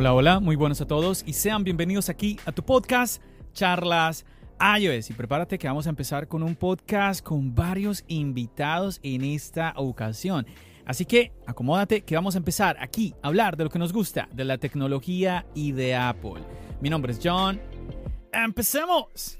[0.00, 4.24] Hola, hola, muy buenos a todos y sean bienvenidos aquí a tu podcast, Charlas
[4.58, 5.10] iOS.
[5.10, 10.46] Y prepárate que vamos a empezar con un podcast con varios invitados en esta ocasión.
[10.86, 14.26] Así que acomódate que vamos a empezar aquí a hablar de lo que nos gusta,
[14.32, 16.40] de la tecnología y de Apple.
[16.80, 17.60] Mi nombre es John.
[18.32, 19.39] ¡Empecemos!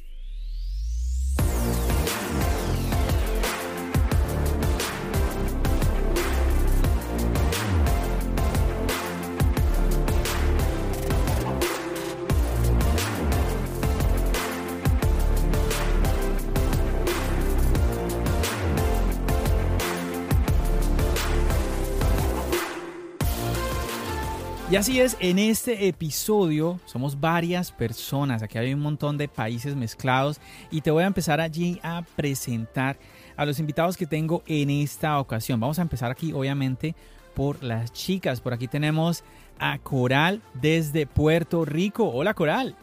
[24.70, 29.74] Y así es, en este episodio somos varias personas, aquí hay un montón de países
[29.74, 32.96] mezclados y te voy a empezar allí a presentar
[33.36, 35.58] a los invitados que tengo en esta ocasión.
[35.58, 36.94] Vamos a empezar aquí obviamente
[37.34, 38.40] por las chicas.
[38.40, 39.24] Por aquí tenemos
[39.58, 42.08] a Coral desde Puerto Rico.
[42.08, 42.76] Hola Coral.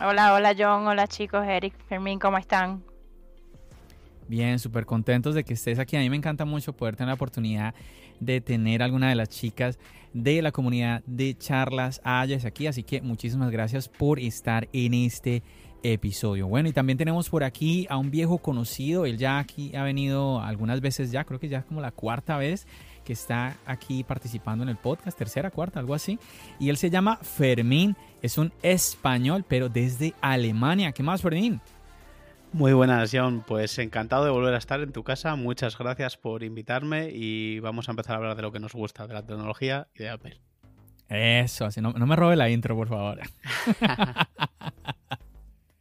[0.00, 2.82] Hola, hola John, hola chicos, Eric, Fermín, ¿cómo están?
[4.26, 5.96] Bien, súper contentos de que estés aquí.
[5.96, 7.72] A mí me encanta mucho poder tener la oportunidad
[8.20, 9.78] de tener alguna de las chicas
[10.12, 12.66] de la comunidad de charlas Hayas aquí.
[12.66, 15.42] Así que muchísimas gracias por estar en este
[15.82, 16.48] episodio.
[16.48, 19.06] Bueno, y también tenemos por aquí a un viejo conocido.
[19.06, 22.36] Él ya aquí ha venido algunas veces ya, creo que ya es como la cuarta
[22.38, 22.66] vez
[23.04, 26.18] que está aquí participando en el podcast, tercera, cuarta, algo así.
[26.58, 30.90] Y él se llama Fermín, es un español, pero desde Alemania.
[30.90, 31.60] ¿Qué más, Fermín?
[32.56, 33.44] Muy buenas, John.
[33.46, 35.36] Pues encantado de volver a estar en tu casa.
[35.36, 39.06] Muchas gracias por invitarme y vamos a empezar a hablar de lo que nos gusta,
[39.06, 40.40] de la tecnología y de Apple.
[41.10, 43.20] Eso, así no, me robe la intro, por favor.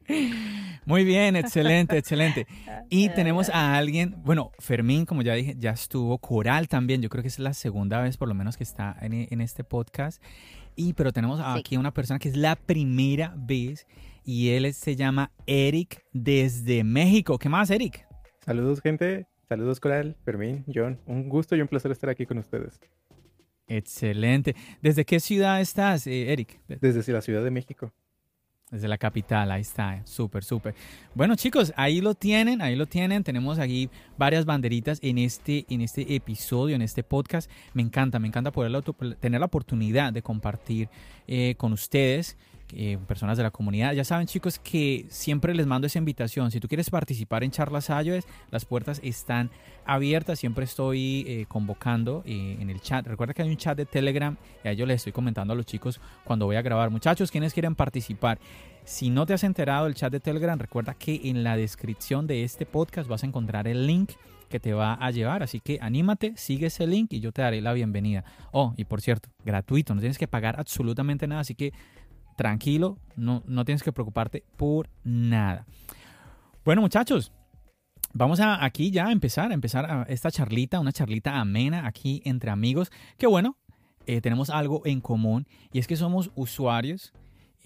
[0.86, 2.46] Muy bien, excelente, excelente.
[2.90, 7.22] Y tenemos a alguien, bueno, Fermín, como ya dije, ya estuvo, Coral también, yo creo
[7.22, 10.22] que es la segunda vez por lo menos que está en, este podcast.
[10.76, 13.88] Y pero tenemos aquí a una persona que es la primera vez
[14.26, 17.38] y él se llama Eric desde México.
[17.38, 18.06] ¿Qué más, Eric?
[18.44, 19.28] Saludos, gente.
[19.48, 21.00] Saludos, Coral, Fermín, John.
[21.06, 22.80] Un gusto y un placer estar aquí con ustedes.
[23.68, 24.56] Excelente.
[24.82, 26.60] ¿Desde qué ciudad estás, eh, Eric?
[26.68, 27.94] Desde la Ciudad de México.
[28.72, 30.74] Desde la capital, ahí está, súper, súper.
[31.14, 33.24] Bueno chicos, ahí lo tienen, ahí lo tienen.
[33.24, 37.50] Tenemos aquí varias banderitas en este, en este episodio, en este podcast.
[37.76, 38.72] Me encanta, me encanta poder
[39.20, 40.90] tener la oportunidad de compartir
[41.28, 42.38] eh, con ustedes
[42.74, 43.94] eh, personas de la comunidad.
[43.94, 46.52] Ya saben chicos que siempre les mando esa invitación.
[46.52, 49.52] Si tú quieres participar en charlas iOS, las puertas están
[49.86, 50.40] abiertas.
[50.40, 53.06] Siempre estoy eh, convocando eh, en el chat.
[53.06, 55.66] Recuerda que hay un chat de Telegram y a ellos les estoy comentando a los
[55.66, 56.90] chicos cuando voy a grabar.
[56.90, 58.40] Muchachos, quienes quieren participar?
[58.84, 62.44] Si no te has enterado del chat de Telegram, recuerda que en la descripción de
[62.44, 64.12] este podcast vas a encontrar el link
[64.50, 65.44] que te va a llevar.
[65.44, 68.24] Así que anímate, sigue ese link y yo te daré la bienvenida.
[68.52, 71.42] Oh, y por cierto, gratuito, no tienes que pagar absolutamente nada.
[71.42, 71.74] Así que
[72.36, 75.66] tranquilo, no, no tienes que preocuparte por nada.
[76.64, 77.32] Bueno, muchachos,
[78.14, 82.52] vamos a aquí ya a empezar, a empezar esta charlita, una charlita amena aquí entre
[82.52, 82.92] amigos.
[83.18, 83.58] Que bueno,
[84.08, 87.14] eh, tenemos algo en común y es que somos usuarios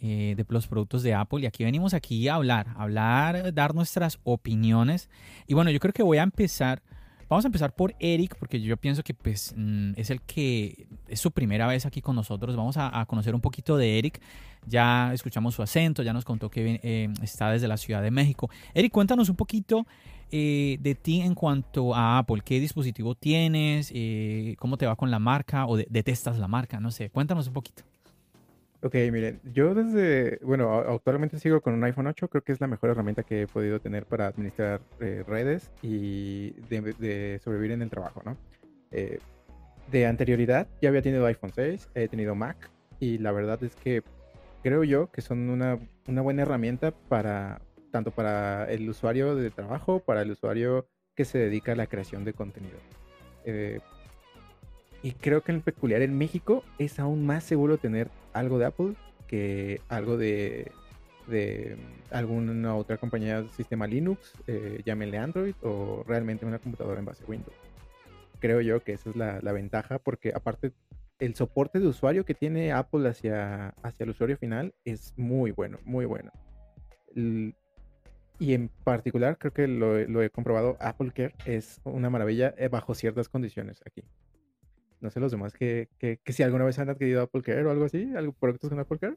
[0.01, 4.19] eh, de los productos de Apple y aquí venimos aquí a hablar, hablar, dar nuestras
[4.23, 5.09] opiniones.
[5.47, 6.81] Y bueno, yo creo que voy a empezar
[7.29, 11.19] Vamos a empezar por Eric, porque yo pienso que pues, mm, es el que es
[11.19, 12.55] su primera vez aquí con nosotros.
[12.55, 14.19] Vamos a, conocer un poquito de Eric.
[14.65, 18.49] Ya escuchamos su acento, ya nos contó que eh, está desde la Ciudad de México.
[18.73, 19.85] Eric, cuéntanos un poquito
[20.31, 22.41] eh, de ti en cuanto a Apple.
[22.43, 23.91] ¿Qué dispositivo tienes?
[23.93, 25.67] Eh, ¿Cómo te va con la marca?
[25.67, 26.79] ¿O detestas la marca?
[26.79, 27.83] No sé, cuéntanos un poquito.
[28.81, 32.67] Ok, miren, yo desde, bueno, actualmente sigo con un iPhone 8, creo que es la
[32.67, 37.89] mejor herramienta que he podido tener para administrar eh, redes y de, sobrevivir en el
[37.89, 38.37] trabajo, ¿no?
[38.91, 39.19] Eh,
[39.91, 42.69] de anterioridad ya había tenido iPhone 6, he tenido Mac
[43.01, 44.01] y la verdad es que
[44.63, 47.61] creo yo que son una, una buena herramienta para,
[47.91, 52.23] tanto para el usuario de trabajo, para el usuario que se dedica a la creación
[52.23, 52.77] de contenido.
[53.43, 53.79] Eh,
[55.01, 58.95] y creo que en peculiar en México es aún más seguro tener algo de Apple
[59.27, 60.71] que algo de,
[61.27, 61.77] de
[62.09, 67.23] alguna otra compañía de sistema Linux, eh, llámenle Android, o realmente una computadora en base
[67.25, 67.55] Windows.
[68.39, 70.73] Creo yo que esa es la, ventaja, porque aparte
[71.19, 75.77] el soporte de usuario que tiene Apple hacia, hacia el usuario final es muy bueno,
[75.85, 76.31] muy bueno.
[77.15, 82.69] y en particular, creo que lo, lo, he comprobado, Apple Care es una maravilla eh,
[82.69, 84.03] bajo ciertas condiciones aquí
[85.01, 87.85] no sé los demás que, que, si alguna vez han adquirido Apple Care o algo
[87.85, 89.15] así, algo productos con Apple Care.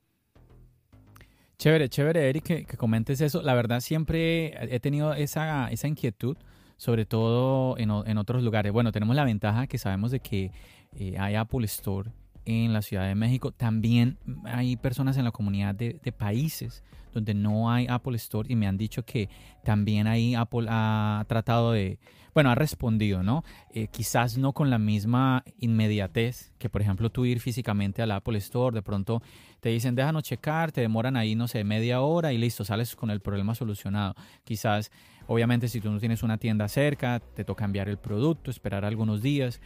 [1.58, 3.42] Chévere, chévere, Eric, que, comentes eso.
[3.42, 6.36] La verdad, siempre he tenido esa, esa inquietud,
[6.76, 8.72] sobre todo en, en, otros lugares.
[8.72, 10.50] Bueno, tenemos la ventaja que sabemos de que
[10.96, 12.10] eh, hay Apple Store
[12.44, 13.52] en la Ciudad de México.
[13.52, 18.56] También hay personas en la comunidad de, de países donde no hay Apple Store y
[18.56, 19.28] me han dicho que
[19.64, 21.98] también ahí Apple ha tratado de,
[22.34, 23.44] bueno, ha respondido, ¿no?
[23.74, 28.38] Eh, quizás no con la misma inmediatez que, por ejemplo, tú ir físicamente al Apple
[28.38, 29.22] Store, de pronto
[29.60, 33.10] te dicen, déjanos checar, te demoran ahí, no sé, media hora y listo, sales con
[33.10, 34.14] el problema solucionado.
[34.44, 34.90] Quizás,
[35.26, 39.20] obviamente, si tú no tienes una tienda cerca, te toca enviar el producto, esperar algunos
[39.22, 39.60] días.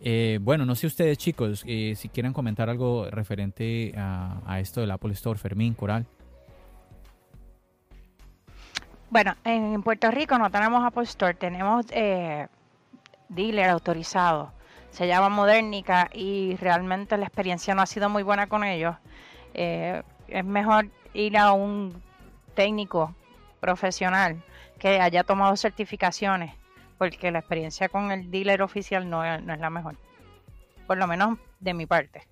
[0.00, 4.90] Eh, bueno, no sé ustedes chicos, eh, si quieren comentar algo referente a, esto del
[4.90, 6.06] Apple Store, Fermín, Coral.
[9.08, 12.48] Bueno, en Puerto Rico no tenemos Apple Store, tenemos eh,
[13.28, 14.52] dealer autorizado.
[14.90, 18.96] Se llama Modernica y realmente la experiencia no ha sido muy buena con ellos.
[19.54, 22.02] Eh, es mejor ir a un
[22.54, 23.14] técnico
[23.60, 24.42] profesional
[24.78, 26.54] que haya tomado certificaciones,
[26.98, 29.96] porque la experiencia con el dealer oficial no es, no es la mejor.
[30.86, 32.22] Por lo menos de mi parte.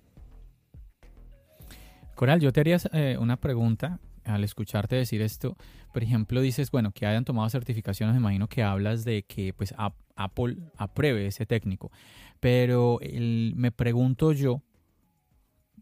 [2.15, 5.55] Coral, yo te haría eh, una pregunta al escucharte decir esto,
[5.93, 9.73] por ejemplo, dices, bueno, que hayan tomado certificaciones, me imagino que hablas de que pues
[10.15, 11.91] Apple apruebe ese técnico,
[12.39, 12.99] pero
[13.55, 14.61] me pregunto yo,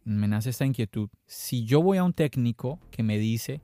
[0.04, 3.62] me nace esta inquietud, si yo voy a un técnico que me dice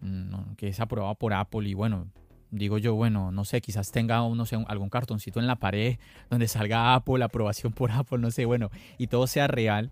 [0.00, 2.10] mm, que es aprobado por Apple y bueno,
[2.50, 5.98] digo yo, bueno, no sé, quizás tenga no sé, algún cartoncito en la pared
[6.28, 9.90] donde salga Apple, aprobación por Apple, no sé, bueno, y todo sea real,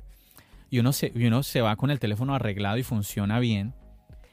[0.70, 3.74] y uno se, uno se va con el teléfono arreglado y funciona bien,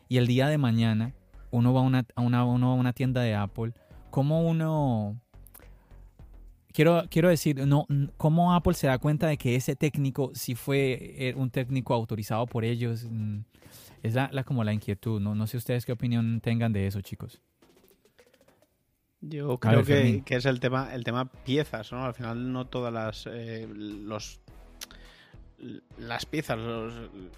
[0.08, 1.14] y el día de mañana
[1.52, 3.74] uno va a una, a una, uno a una tienda de Apple,
[4.10, 5.20] ¿cómo uno...
[6.74, 7.88] Quiero, quiero decir, no,
[8.18, 12.46] ¿cómo Apple se da cuenta de que ese técnico sí fue eh, un técnico autorizado
[12.48, 13.08] por ellos?
[13.10, 13.40] Mm,
[14.04, 15.36] es la, como la inquietud, ¿no?
[15.36, 17.42] No sé ustedes qué opinión tengan de eso, chicos.
[19.28, 22.06] Yo creo que, que, es el tema, el tema piezas, ¿no?
[22.06, 24.40] Al final no todas las eh, los
[25.98, 26.60] las piezas,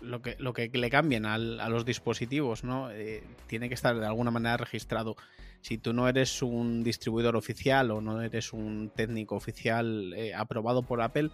[0.02, 2.92] lo, que, lo que le cambien a los dispositivos, ¿no?
[2.92, 5.16] Eh, tiene que estar de alguna manera registrado.
[5.62, 10.82] Si tú no eres un distribuidor oficial o no eres un técnico oficial eh, aprobado
[10.84, 11.30] por Apple,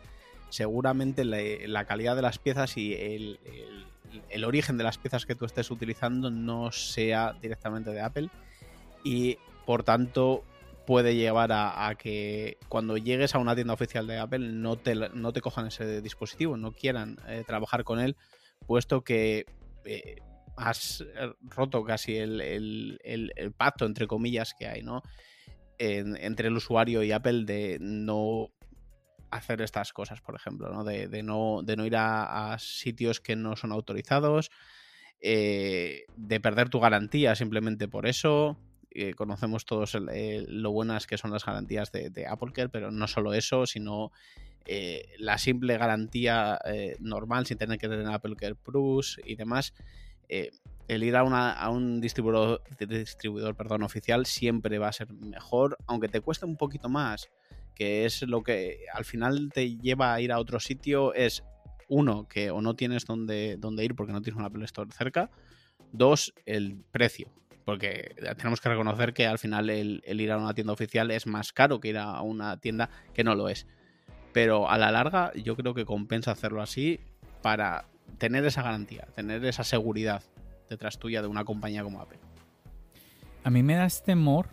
[0.50, 3.40] seguramente la, calidad de las piezas y el,
[4.30, 8.30] el, origen de las piezas que tú estés utilizando no sea directamente de Apple.
[9.04, 10.44] Y por tanto,
[10.86, 15.32] puede llevar a, que cuando llegues a una tienda oficial de Apple no te, no
[15.32, 18.16] te cojan ese dispositivo, no quieran eh, trabajar con él,
[18.68, 19.46] puesto que
[19.86, 20.18] eh,
[20.58, 21.04] has
[21.42, 23.00] roto casi el,
[23.58, 25.02] pacto, entre comillas, que hay, ¿no?
[25.80, 28.52] entre el usuario y Apple de no
[29.32, 30.84] hacer estas cosas, por ejemplo, ¿no?
[30.84, 34.50] De, no, de no ir a, sitios que no son autorizados,
[35.20, 38.58] eh, de perder tu garantía simplemente por eso,
[38.96, 43.34] eh, conocemos todos lo buenas que son las garantías de, de AppleCare, pero no solo
[43.34, 44.12] eso, sino
[44.66, 49.74] eh, la simple garantía eh, normal sin tener que tener AppleCare Plus y demás.
[50.30, 56.08] el ir a, a un distribuidor, distribuidor perdón, oficial siempre va a ser mejor, aunque
[56.08, 57.30] te cueste un poquito más,
[57.76, 61.44] que es lo que al final te lleva a ir a otro sitio, es
[61.88, 65.32] uno, que o no tienes donde, donde ir porque no tienes un Apple Store cerca,
[65.92, 67.32] dos, el precio
[67.66, 71.54] porque tenemos que reconocer que al final el, ir a una tienda oficial es más
[71.54, 73.68] caro que ir a una tienda que no lo es.
[74.34, 77.00] Pero a la larga yo creo que compensa hacerlo así
[77.42, 77.86] para
[78.18, 80.24] tener esa garantía, tener esa seguridad
[80.70, 82.20] detrás tuya de una compañía como Apple.
[83.44, 84.50] A mí me da este temor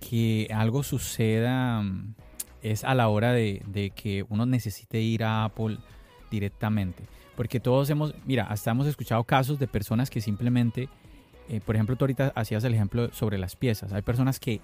[0.00, 2.14] que algo suceda mm,
[2.62, 5.78] es a la hora de, de que uno necesite ir a Apple
[6.30, 7.04] directamente.
[7.36, 10.88] Porque todos hemos, mira, hasta hemos escuchado casos de personas que simplemente
[11.48, 13.92] eh, por ejemplo, tú ahorita hacías el ejemplo sobre las piezas.
[13.92, 14.60] Hay personas que,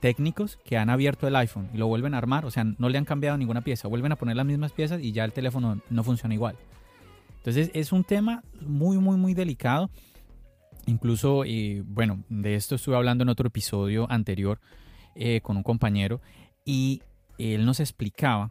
[0.00, 2.98] técnicos, que han abierto el iPhone y lo vuelven a armar, o sea, no le
[2.98, 6.04] han cambiado ninguna pieza, vuelven a poner las mismas piezas y ya el teléfono no
[6.04, 6.56] funciona igual.
[7.38, 9.90] Entonces es un tema muy, muy, muy delicado.
[10.86, 11.44] Incluso,
[11.84, 14.60] bueno, de esto estuve hablando en otro episodio anterior
[15.14, 16.20] eh, con un compañero
[16.64, 17.02] y
[17.38, 18.50] él nos explicaba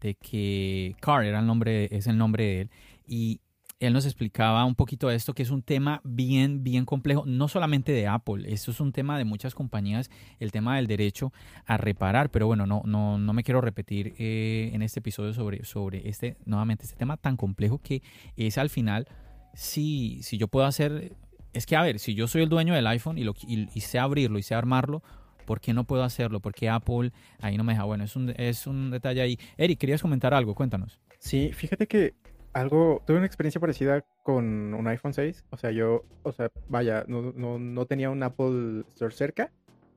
[0.00, 2.70] de que Car era el nombre, es el nombre de él,
[3.06, 3.40] y
[3.78, 7.92] él nos explicaba un poquito esto, que es un tema bien, bien complejo, no solamente
[7.92, 11.32] de Apple, esto es un tema de muchas compañías, el tema del derecho
[11.66, 15.64] a reparar, pero bueno, no, no, no me quiero repetir eh, en este episodio sobre,
[15.64, 18.02] sobre este, nuevamente, este tema tan complejo que
[18.36, 19.08] es al final,
[19.52, 21.14] si, si yo puedo hacer,
[21.52, 23.98] es que a ver, si yo soy el dueño del iPhone y, lo, y, sé
[23.98, 25.02] abrirlo y sé armarlo,
[25.44, 26.40] ¿por qué no puedo hacerlo?
[26.40, 27.84] ¿Por qué Apple ahí no me deja?
[27.84, 29.38] Bueno, es un, es un detalle ahí.
[29.56, 30.54] Eric, ¿querías comentar algo?
[30.54, 30.98] Cuéntanos.
[31.18, 32.14] Sí, fíjate que
[32.56, 35.44] algo, tuve una experiencia parecida con un iPhone 6.
[35.50, 39.52] O sea, yo, o sea, vaya, no, no, no tenía un Apple Store cerca.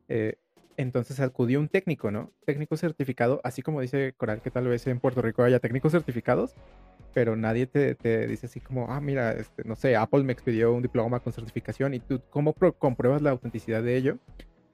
[0.09, 0.35] Eh,
[0.75, 2.31] entonces acudió un técnico, ¿no?
[2.45, 6.55] Técnico certificado, así como dice Coral, que tal vez en Puerto Rico haya técnicos certificados.
[7.13, 10.73] pero nadie te, te dice así como, ah, mira, este, no sé, Apple me expidió
[10.73, 14.17] un diploma con certificación y tú, ¿cómo compruebas la autenticidad de ello?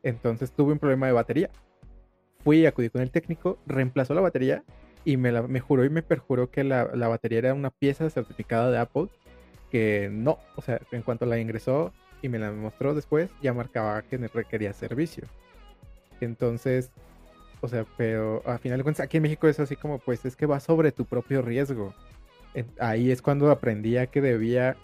[0.04, 1.50] Entonces tuve un problema de batería.
[2.44, 4.64] Fui, acudí con el técnico, reemplazó la batería
[5.06, 8.10] y me, la- me juró y me perjuró que la, la batería era una pieza
[8.10, 9.08] certificada de Apple,
[9.72, 14.02] que no, o sea, en cuanto la ingresó y me la mostró después, ya marcaba
[14.02, 15.24] que requería servicio.
[16.22, 16.92] Entonces,
[17.62, 20.36] o sea, pero a final de cuentas, aquí en México es así como, pues es
[20.36, 21.94] que va sobre tu propio riesgo.
[22.80, 24.78] Ahí es cuando aprendí a que debía,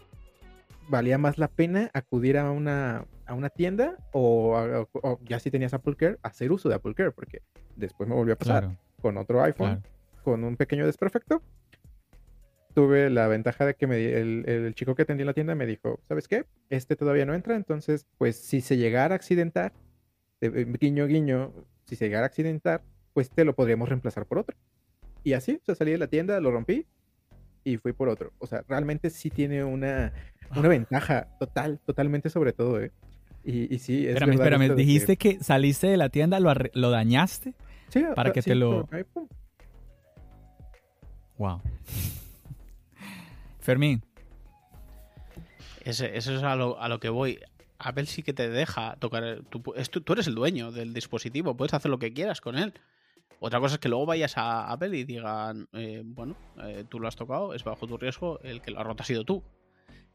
[0.89, 5.49] valía más la pena acudir a una, a una tienda o, a- o ya si
[5.49, 7.41] tenías Apple Care, hacer uso de Apple Care, porque
[7.75, 9.81] después me volvió a pasar Claro, con otro iPhone, claro.
[10.21, 11.41] Con un pequeño desperfecto.
[12.73, 15.65] Tuve la ventaja de que me, el, el chico que atendía en la tienda me
[15.65, 16.45] dijo, ¿sabes qué?
[16.69, 19.73] Este todavía no entra, entonces, pues si se llegara a accidentar,
[20.39, 22.81] eh, guiño, guiño, si se llegara a accidentar,
[23.13, 24.55] pues te lo podríamos reemplazar por otro.
[25.23, 26.85] Y así, o sea, salí de la tienda, lo rompí
[27.65, 28.31] y fui por otro.
[28.39, 30.13] O sea, realmente sí tiene una,
[30.55, 32.91] una ventaja total, totalmente sobre todo, ¿eh?
[33.43, 35.39] Y, y sí, es Espérame, espérame, de que- dijiste que...
[35.43, 37.53] saliste de la tienda, lo, lo dañaste.
[37.89, 39.27] Sí, para ah, que sí, te lo- pum.
[41.41, 41.59] Wow.
[43.59, 44.03] Fermín,
[45.83, 47.39] Ese- eso es a lo, a lo que voy.
[47.79, 49.39] Apple sí que te deja tocar.
[49.49, 52.73] tú- tú eres el dueño del dispositivo, puedes hacer lo que quieras con él.
[53.39, 57.07] Otra cosa es que luego vayas a Apple y digan, eh, bueno, eh, tú lo
[57.07, 59.41] has tocado, es bajo tu riesgo, el que lo ha roto ha sido tú.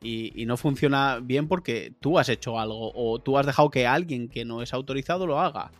[0.00, 3.84] Y, y no funciona bien porque tú has hecho algo o tú has dejado que
[3.88, 5.72] alguien que no es autorizado lo haga.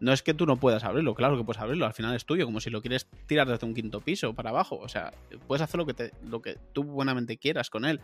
[0.00, 2.44] No es que tú no puedas abrirlo, claro que puedes abrirlo, al final es tuyo,
[2.44, 4.76] como si lo quieres tirar desde un quinto piso para abajo.
[4.76, 5.12] O sea,
[5.46, 8.00] puedes hacer lo que, te, lo que tú buenamente quieras con él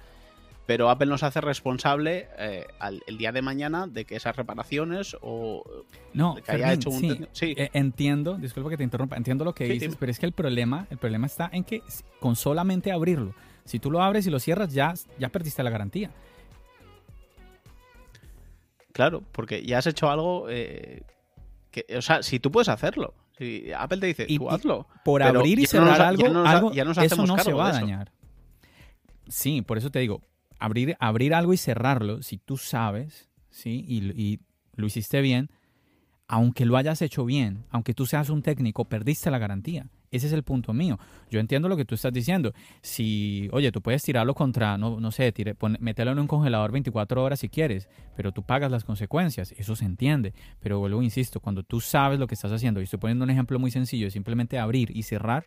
[0.70, 5.16] pero Apple nos hace responsable eh, al, el día de mañana de que esas reparaciones
[5.20, 5.64] o
[6.14, 7.54] no, que haya Fermín, hecho un sí, sí.
[7.56, 10.32] eh, entiendo, disculpa que te interrumpa, entiendo lo que Sí, dices, pero es que el
[10.32, 11.82] problema, el problema está en que
[12.20, 16.12] con solamente abrirlo, si tú lo abres y lo cierras, ya, ya perdiste la garantía.
[18.92, 21.02] claro, porque ya has hecho algo eh,
[21.70, 24.86] que, o sea, si tú puedes hacerlo, si Apple te dice, Y- tú y- hazlo.
[25.04, 27.52] Por abrir y no cerrar ha- ya algo, nos algo ya nos eso no se
[27.52, 28.12] va a dañar.
[29.28, 30.22] Sí, por eso te digo,
[30.58, 33.84] abrir, abrir algo y cerrarlo, si tú sabes, ¿sí?
[33.86, 34.40] Y, y
[34.74, 35.50] lo hiciste bien,
[36.26, 39.86] aunque lo hayas hecho bien, aunque tú seas un técnico, perdiste la garantía.
[40.12, 40.98] Ese es el punto mío.
[41.30, 42.52] Yo entiendo lo que tú estás diciendo.
[42.82, 46.72] Si, oye, tú puedes tirarlo contra, no, no sé, tire, pon- mételo en un congelador
[46.72, 49.52] 24 horas si quieres, pero tú pagas las consecuencias.
[49.52, 50.34] Eso se entiende.
[50.58, 53.58] Pero vuelvo, insisto, cuando tú sabes lo que estás haciendo, y estoy poniendo un ejemplo
[53.60, 55.44] muy sencillo, simplemente abrir y cerrar,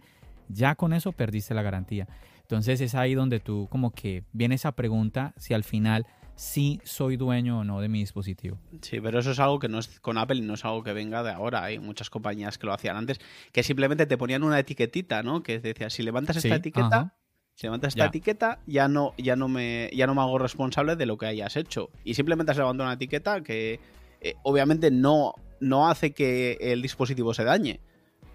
[0.47, 2.07] ya con eso perdiste la garantía.
[2.41, 7.17] Entonces es ahí donde tú como que viene esa pregunta si al final sí soy
[7.17, 8.57] dueño o no de mi dispositivo.
[8.81, 10.93] Sí, pero eso es algo que no es con Apple y no es algo que
[10.93, 11.63] venga de ahora.
[11.63, 13.19] Hay muchas compañías que lo hacían antes,
[13.51, 15.43] que simplemente te ponían una etiquetita, ¿no?
[15.43, 17.15] Que decía, si levantas esta etiqueta, ajá.
[17.53, 18.07] si levantas esta Ya.
[18.09, 21.55] etiqueta, ya no, ya no me, ya no me hago responsable de lo que hayas
[21.55, 21.89] hecho.
[22.03, 23.79] Y simplemente has levantado una etiqueta que
[24.21, 27.79] eh, obviamente no, no hace que el dispositivo se dañe.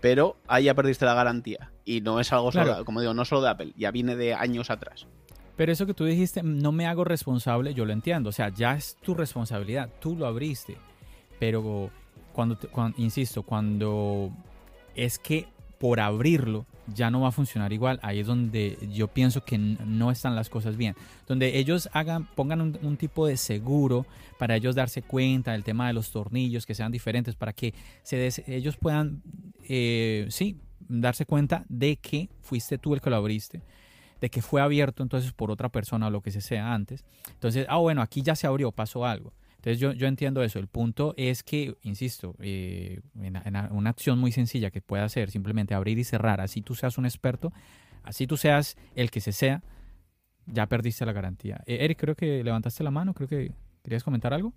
[0.01, 1.73] Pero ahí ya perdiste la garantía.
[1.85, 2.85] Y no es algo Claro.
[2.85, 5.09] como digo, no solo de Apple, ya viene de años atrás.
[5.59, 8.31] Pero eso que tú dijiste, no me hago responsable, yo lo entiendo.
[8.31, 10.77] O sea, ya es tu responsabilidad, tú lo abriste.
[11.41, 11.91] Pero
[12.33, 12.57] cuando,
[12.97, 14.31] insisto, cuando
[14.95, 15.49] es que
[15.81, 20.13] por abrirlo ya no va a funcionar igual, ahí es donde yo pienso que no
[20.13, 20.95] están las cosas bien.
[21.27, 24.07] Donde ellos hagan, pongan un, tipo de seguro
[24.39, 27.75] para ellos darse cuenta del tema de los tornillos, que sean diferentes, para que
[28.05, 29.23] se ellos puedan,
[29.69, 30.57] eh, sí,
[30.89, 33.61] darse cuenta de que fuiste tú el que lo abriste
[34.21, 37.05] de que fue abierto entonces por otra persona o lo que se sea antes.
[37.33, 39.33] Entonces, ah, bueno, aquí ya se abrió, pasó algo.
[39.57, 40.59] Entonces yo, yo entiendo eso.
[40.59, 43.37] El punto es que, insisto, eh, en,
[43.71, 47.07] una acción muy sencilla que puede hacer, simplemente abrir y cerrar, así tú seas un
[47.07, 47.53] experto,
[48.05, 49.63] así tú seas el que se sea,
[50.47, 51.63] ya perdiste la garantía.
[51.67, 54.53] Eh, Eric, creo que levantaste la mano, creo que querías comentar algo.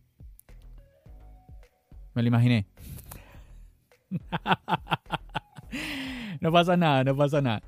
[2.14, 2.68] Me lo imaginé.
[6.42, 7.64] no pasa nada, no pasa nada.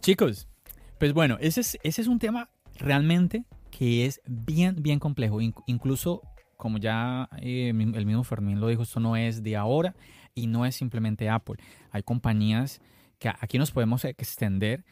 [0.00, 0.48] Chicos,
[1.04, 5.42] pues bueno, ese es, ese es un tema realmente que es bien, bien complejo.
[5.42, 6.22] In- incluso,
[6.56, 9.94] como ya eh, el mismo Fermín lo dijo, esto no es de ahora
[10.34, 11.56] y no es simplemente Apple.
[11.90, 12.80] Hay compañías
[13.18, 14.86] que aquí nos podemos extender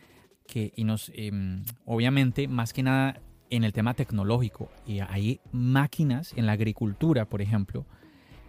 [0.47, 4.71] que, y nos, em, obviamente, más que nada en el tema tecnológico.
[4.87, 7.87] Y hay máquinas en la agricultura, por ejemplo,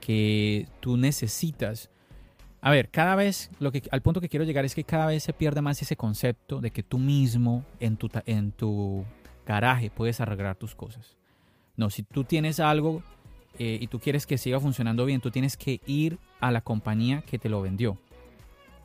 [0.02, 1.90] que tú necesitas
[2.66, 5.22] a ver, cada vez, lo que, al punto que quiero llegar es que cada vez
[5.22, 9.04] se pierde más ese concepto de que tú mismo en tu, en tu
[9.46, 11.18] garaje puedes arreglar tus cosas.
[11.76, 13.04] No, si tú tienes algo
[13.60, 17.22] eh, y tú quieres que siga funcionando bien, tú tienes que ir a la compañía
[17.24, 17.98] que te lo vendió.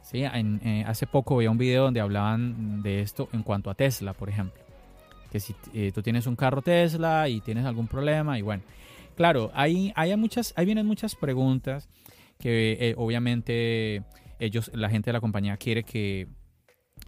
[0.02, 0.24] ¿sí?
[0.24, 4.28] Eh, hace poco vi un video donde hablaban de esto en cuanto a Tesla, por
[4.28, 4.60] ejemplo.
[5.30, 8.64] Que si eh, tú tienes un carro Tesla y tienes algún problema, y bueno,
[9.14, 11.88] claro, hay, hay muchas, ahí vienen muchas preguntas
[12.38, 14.02] que eh, obviamente
[14.38, 16.28] ellos, la gente de la compañía quiere que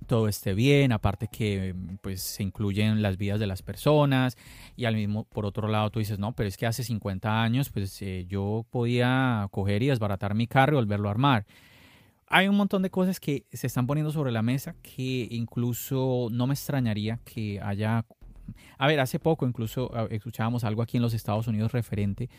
[0.06, 4.37] todo esté bien, aparte que pues se incluyen las vidas de las personas
[4.76, 7.70] y al mismo por otro lado tú dices, no, pero es que hace 50 años
[7.70, 11.46] pues yo podía coger y desbaratar mi carro y volverlo a armar
[12.30, 16.46] hay un montón de cosas que se están poniendo sobre la mesa que incluso no
[16.46, 18.06] me extrañaría que haya...
[18.78, 22.30] A ver, hace poco incluso escuchábamos algo aquí en los Estados Unidos referente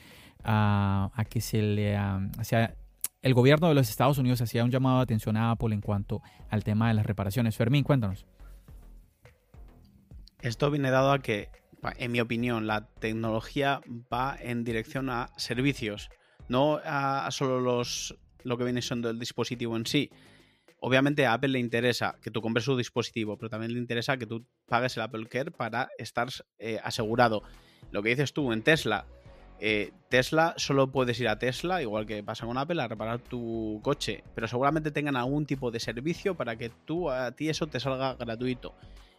[0.46, 1.98] a, que se le...
[2.42, 2.74] sea,
[3.22, 6.22] el gobierno de los Estados Unidos hacía un llamado de atención a Apple en cuanto
[6.50, 7.56] al tema de las reparaciones.
[7.56, 8.26] Fermín, cuéntanos.
[10.42, 11.50] Esto viene dado a que,
[11.98, 16.10] en mi opinión, la tecnología va en dirección a servicios,
[16.48, 20.10] no a solo los lo que viene siendo el dispositivo en sí.
[20.80, 24.26] Obviamente a Apple le interesa que tú compres su dispositivo, pero también le interesa que
[24.26, 27.44] tú pagues el Apple Care para estar eh, asegurado.
[27.92, 29.06] Lo que dices tú en Tesla,
[29.62, 33.80] eh, Tesla solo puedes ir a Tesla, igual que pasa con Apple, a reparar tu
[33.84, 37.80] coche, pero seguramente tengan algún tipo de servicio para que tú a ti eso te
[37.80, 38.74] salga gratuito,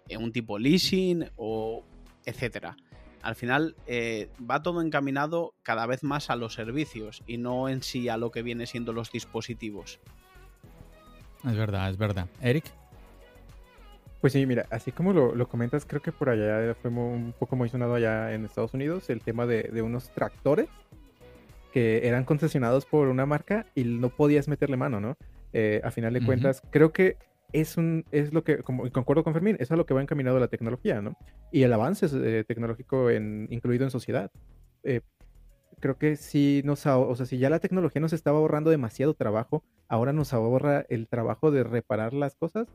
[0.09, 1.85] en un tipo leasing o
[2.27, 2.77] etcétera
[3.23, 7.83] al final eh, va todo encaminado cada vez más a los servicios y no en
[7.83, 10.01] sí a lo que viene siendo los dispositivos.
[11.45, 12.27] Es verdad, es verdad.
[12.41, 12.82] Eric.
[14.23, 17.69] Pues sí, mira, así como lo, comentas, creo que por allá fue un poco muy
[17.69, 20.69] sonado allá en Estados Unidos el tema de, unos tractores
[21.73, 25.17] que eran concesionados por una marca y no podías meterle mano, ¿no?
[25.53, 27.17] Eh, a final de cuentas, creo que
[27.53, 30.39] es, un, es lo que, como concuerdo con Fermín, es a lo que va encaminado
[30.39, 31.17] la tecnología, ¿no?
[31.51, 34.31] Y el avance eh, tecnológico en, incluido en sociedad.
[34.85, 35.01] Eh,
[35.81, 39.65] creo que si nos, o sea, si ya la tecnología nos estaba ahorrando demasiado trabajo,
[39.89, 42.69] ahora nos ahorra el trabajo de reparar las cosas.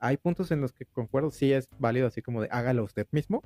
[0.00, 3.42] Hay puntos en los que concuerdo, sí es válido así como de hágalo usted mismo,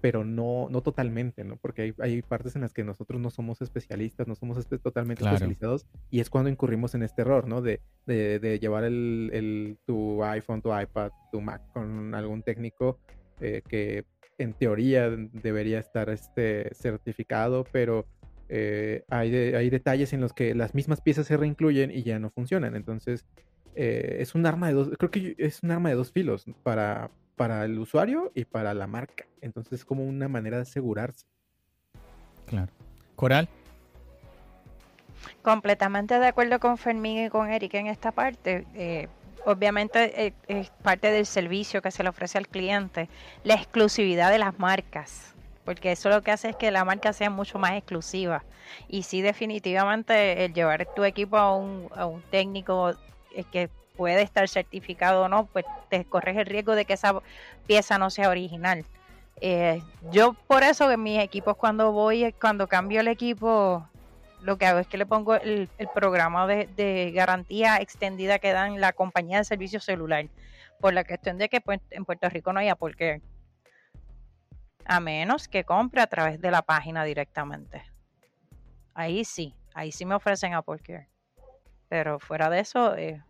[0.00, 1.56] pero no, no totalmente, ¿no?
[1.56, 5.86] Porque hay, hay, partes en las que nosotros no somos especialistas, no somos totalmente especializados
[6.10, 7.62] y es cuando incurrimos en este error, ¿no?
[7.62, 12.98] De, de, de llevar el, el, tu iPhone, tu iPad, tu Mac con algún técnico
[13.40, 14.04] eh, que
[14.38, 18.06] en teoría debería estar este, certificado, pero
[18.48, 22.30] eh, hay, hay detalles en los que las mismas piezas se reincluyen y ya no
[22.30, 22.74] funcionan.
[22.74, 23.24] Entonces,
[23.74, 27.10] eh, es un arma de dos, creo que es un arma de dos filos para,
[27.36, 29.24] para el usuario y para la marca.
[29.40, 31.26] Entonces es como una manera de asegurarse.
[32.46, 32.70] Claro.
[33.16, 33.48] Coral.
[35.42, 38.66] Completamente de acuerdo con Fermín y con Eric en esta parte.
[38.74, 39.08] Eh,
[39.44, 43.08] obviamente eh, es parte del servicio que se le ofrece al cliente,
[43.44, 47.30] la exclusividad de las marcas, porque eso lo que hace es que la marca sea
[47.30, 48.44] mucho más exclusiva.
[48.88, 52.94] Y sí, definitivamente el llevar tu equipo a un, a un técnico
[53.34, 57.20] eh, que puede estar certificado o no, pues te corres el riesgo de que esa
[57.66, 58.84] pieza no sea original.
[59.40, 63.86] Eh, yo por eso en mis equipos cuando voy, cuando cambio el equipo,
[64.40, 68.92] lo que hago es que le pongo el, programa de, garantía extendida que dan la
[68.92, 70.26] compañía de servicio celular,
[70.80, 73.22] por la cuestión de que pues, en Puerto Rico no hay Apple Care.
[74.84, 77.84] A menos que compre a través de la página directamente.
[78.94, 81.11] Ahí sí, ahí sí me ofrecen Apple Care.
[81.92, 83.22] Pero fuera de eso, eh,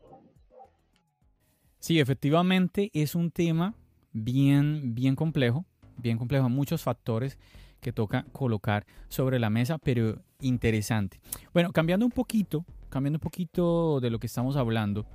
[1.81, 3.75] Sí, efectivamente es un tema
[4.13, 5.65] bien, bien complejo,
[5.97, 7.41] bien complejo, muchos factores
[7.81, 11.21] que toca colocar sobre la mesa, pero interesante.
[11.53, 15.07] Bueno, cambiando un poquito, cambiando un poquito de lo que estamos hablando,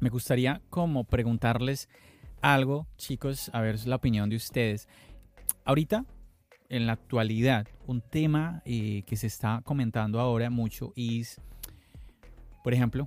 [0.00, 1.88] me gustaría como preguntarles
[2.42, 4.88] algo, chicos, a ver la opinión de ustedes.
[5.64, 6.04] Ahorita,
[6.68, 11.40] en la actualidad, un tema eh, que se está comentando ahora mucho es,
[12.64, 13.06] por ejemplo,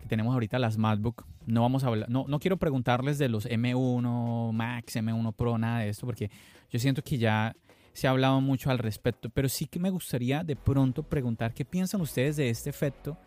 [0.00, 3.46] que tenemos ahorita las MacBook no vamos a hablar, no, no quiero preguntarles de los
[3.46, 6.30] M1 Max, M1 Pro, nada de esto, porque
[6.70, 7.54] yo siento que ya
[7.92, 11.66] se ha hablado mucho al respecto, pero sí que me gustaría de pronto preguntar qué
[11.66, 13.18] piensan ustedes de este efecto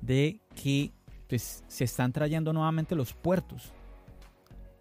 [0.00, 0.90] de que
[1.28, 3.74] pues, se están trayendo nuevamente los puertos.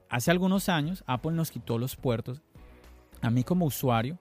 [0.09, 2.41] Hace algunos años Apple nos quitó los puertos.
[3.21, 4.17] A mí como usuario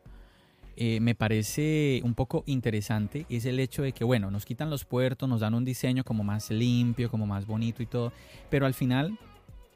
[0.80, 4.84] eh, me parece un poco interesante es el hecho de que, bueno, nos quitan los
[4.84, 8.12] puertos, nos dan un diseño como más limpio, como más bonito y todo,
[8.48, 9.18] pero al final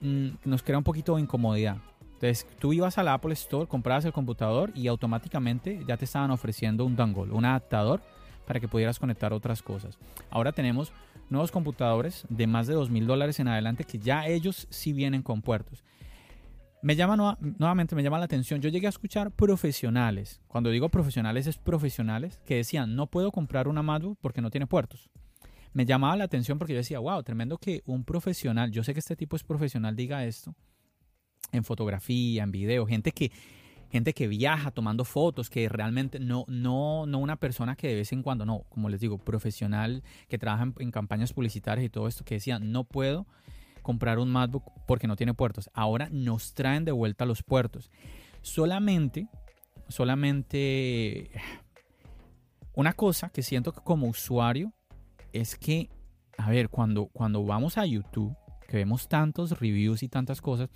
[0.01, 1.79] mm, nos crea un poquito de incomodidad.
[2.13, 6.85] Entonces, tú ibas al Apple Store, comprabas el computador y automáticamente ya te estaban ofreciendo
[6.85, 8.01] un dongle, un adaptador
[8.47, 9.99] para que pudieras conectar otras cosas.
[10.31, 10.93] Ahora tenemos
[11.31, 15.23] nuevos computadores de más de dos mil dólares en adelante que ya ellos sí vienen
[15.23, 15.83] con puertos
[16.83, 18.61] me llama nuevamente, me llama la atención.
[18.61, 20.41] Yo llegué a escuchar profesionales.
[20.49, 24.67] Cuando digo profesionales, es profesionales que decían, no puedo comprar una MacBook porque no tiene
[24.67, 25.09] puertos.
[25.73, 29.01] me llamaba la atención porque yo decía, wow, tremendo que un profesional, yo sé que
[29.01, 30.55] este tipo es profesional, diga esto
[31.53, 33.31] en fotografía, en video, gente que
[33.91, 38.13] gente que viaja tomando fotos, que realmente no, no, no una persona que de vez
[38.13, 42.09] en cuando, no, como les digo, profesional que trabaja en, en campañas publicitarias y todo
[42.09, 43.27] esto, que decía, no puedo
[43.83, 45.71] comprar un MacBook porque no tiene puertos.
[45.75, 47.91] Ahora nos traen de vuelta los puertos.
[48.41, 49.29] Solamente,
[49.89, 51.31] solamente
[52.75, 54.73] una cosa que siento que como usuario
[55.33, 55.91] es que,
[56.39, 58.35] a ver, cuando, cuando vamos a YouTube,
[58.69, 60.71] que vemos tantos reviews y tantas cosas,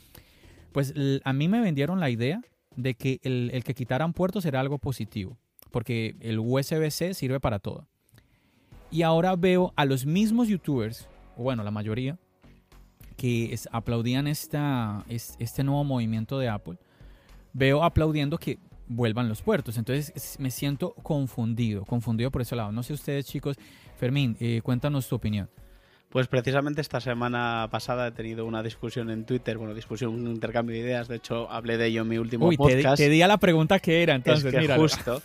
[0.72, 0.92] pues
[1.24, 2.42] a mí me vendieron la idea
[2.76, 5.38] de que el, el que quitaran puertos era algo positivo,
[5.70, 7.88] porque el USB-C sirve para todo.
[8.90, 12.18] Y ahora veo a los mismos youtubers, bueno, la mayoría,
[13.16, 16.76] que es, aplaudían esta, este nuevo movimiento de Apple,
[17.52, 19.78] veo aplaudiendo que vuelvan los puertos.
[19.78, 22.72] Entonces me siento confundido, confundido por ese lado.
[22.72, 23.56] No sé ustedes chicos,
[23.96, 25.48] Fermín, eh, cuéntanos tu opinión.
[26.08, 30.74] Pues precisamente esta semana pasada he tenido una discusión en Twitter, bueno, discusión, un intercambio
[30.74, 31.08] de ideas.
[31.08, 32.96] De hecho, hablé de ello en mi último Uy, podcast.
[32.96, 35.20] Te, di a la pregunta que era, entonces, es que justo.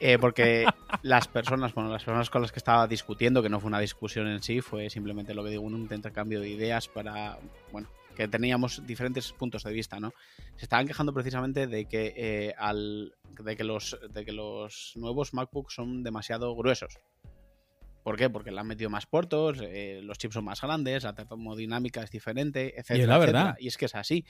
[0.00, 0.64] Eh, porque
[1.02, 4.26] las personas, bueno, las personas con las que estaba discutiendo, que no fue una discusión
[4.28, 7.38] en sí, fue simplemente lo que digo, un intercambio de ideas para,
[7.70, 10.12] bueno, que teníamos diferentes puntos de vista, ¿no?
[10.56, 15.34] Se estaban quejando precisamente de que, eh, al, de que, los, de que los nuevos
[15.34, 16.98] MacBooks son demasiado gruesos.
[18.02, 18.30] ¿Por qué?
[18.30, 22.10] Porque le han metido más puertos, eh, los chips son más grandes, la termodinámica es
[22.10, 22.90] diferente, etc.
[22.90, 23.56] Y es la verdad.
[23.60, 24.24] Y es que es así.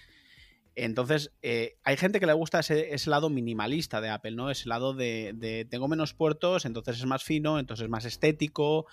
[0.76, 4.50] Entonces, eh, hay gente que le gusta ese, lado minimalista de Apple, ¿no?
[4.50, 8.86] Ese lado de, tengo menos puertos, entonces es más fino, entonces es más estético,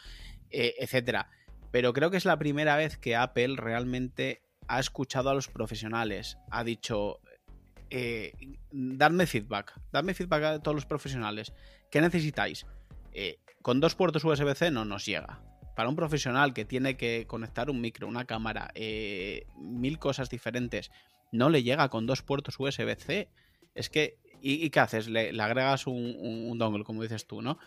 [0.49, 1.29] eh, etcétera.
[1.71, 6.37] Pero creo que es la primera vez que Apple realmente ha escuchado a los profesionales.
[6.51, 7.19] Ha dicho,
[7.89, 8.33] eh,
[8.71, 11.53] dadme feedback, dadme feedback a todos los profesionales.
[11.89, 12.65] ¿Qué necesitáis?
[13.13, 15.41] Eh, con dos puertos USB-C no nos llega.
[15.75, 20.91] Para un profesional que tiene que conectar un micro, una cámara, eh, mil cosas diferentes,
[21.31, 23.29] no le llega con dos puertos USB-C.
[23.75, 25.07] Es que, ¿y, qué haces?
[25.07, 27.57] Le, agregas un, dongle, como dices tú, ¿no?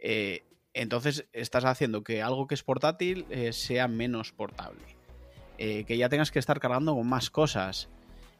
[0.00, 4.84] Eh, entonces estás haciendo que algo que es portátil eh, sea menos portable.
[5.58, 7.88] Eh, que ya tengas que estar cargando con más cosas.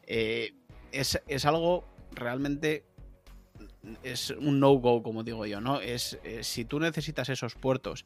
[0.05, 2.85] Es, es, algo realmente
[4.03, 5.81] es un no-go, como digo yo, ¿no?
[5.81, 8.05] Es si tú necesitas esos puertos,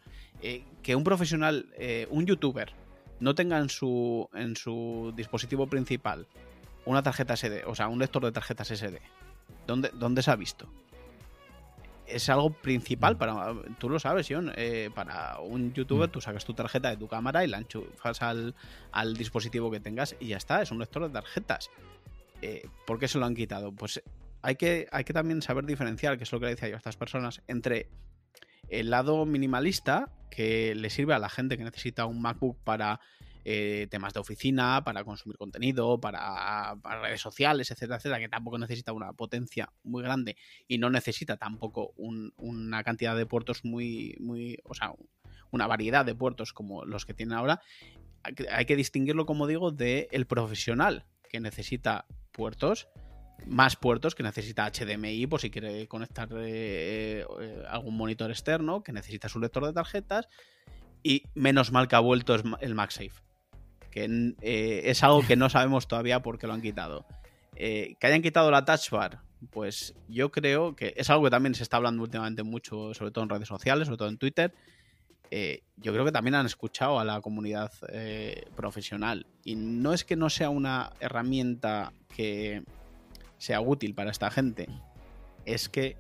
[0.82, 1.70] que un profesional,
[2.10, 2.74] un youtuber,
[3.20, 6.28] no tenga en su, en su dispositivo principal
[6.86, 9.00] una tarjeta SD, o sea, un lector de tarjetas SD.
[9.68, 10.68] ¿Dónde, dónde se ha visto?
[12.06, 13.54] Es algo principal para.
[13.78, 14.52] Tú lo sabes, John.
[14.58, 18.54] Eh, para un youtuber, tú sacas tu tarjeta de tu cámara y la enchufas al,
[18.92, 20.62] al dispositivo que tengas y ya está.
[20.62, 21.70] Es un lector de tarjetas.
[22.42, 23.72] Eh, ¿Por qué se lo han quitado?
[23.72, 24.02] Pues
[24.42, 26.78] hay que, hay que también saber diferenciar, que es lo que le decía yo a
[26.78, 27.90] estas personas, entre
[28.70, 33.00] el lado minimalista, que le sirve a la gente que necesita un MacBook para
[33.46, 38.94] eh, temas de oficina, para consumir contenido, para, redes sociales, etcétera, etcétera, que tampoco necesita
[38.94, 44.58] una potencia muy grande y no necesita tampoco un, una cantidad de puertos muy, muy,
[44.64, 44.94] o sea,
[45.52, 47.62] una variedad de puertos como los que tienen ahora.
[48.24, 52.88] Hay que, hay que distinguirlo, como digo, del el profesional que necesita puertos
[53.46, 58.92] más puertos que necesita HDMI por si quiere conectar eh, eh, algún monitor externo, que
[58.92, 60.28] necesita su lector de tarjetas
[61.04, 63.22] y menos mal que ha vuelto el MagSafe,
[63.92, 67.06] que eh, es algo que no sabemos todavía por qué lo han quitado.
[67.56, 71.54] Eh, que hayan quitado la touch bar, pues yo creo que es algo que también
[71.54, 74.54] se está hablando últimamente mucho, sobre todo en redes sociales, sobre todo en Twitter.
[75.30, 77.72] Eh, yo creo que también han escuchado a la comunidad
[78.56, 82.64] profesional y no es que no sea una herramienta que
[83.38, 84.68] sea útil para esta gente
[85.46, 85.98] es que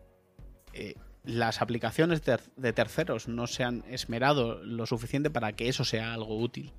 [1.23, 6.37] las aplicaciones de terceros no se han esmerado lo suficiente para que eso sea algo
[6.37, 6.73] útil.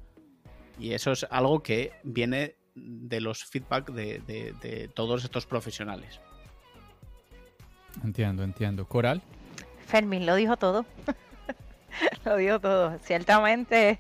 [0.78, 6.20] Y eso es algo que viene de los feedback de, de, de todos estos profesionales.
[8.02, 8.86] Entiendo, entiendo.
[8.86, 9.22] ¿Coral?
[9.86, 10.86] Fermín lo dijo todo.
[12.24, 12.98] lo dijo todo.
[13.00, 13.98] Ciertamente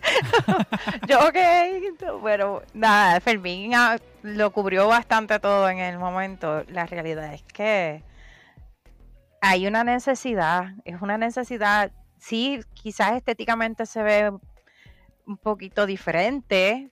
[1.08, 1.36] yo, ok,
[2.22, 3.72] pero nada, Fermín
[4.22, 6.64] lo cubrió bastante todo en el momento.
[6.68, 8.02] La realidad es que
[9.40, 14.32] hay una necesidad, es una necesidad, sí, quizás estéticamente se ve
[15.28, 16.90] un poquito diferente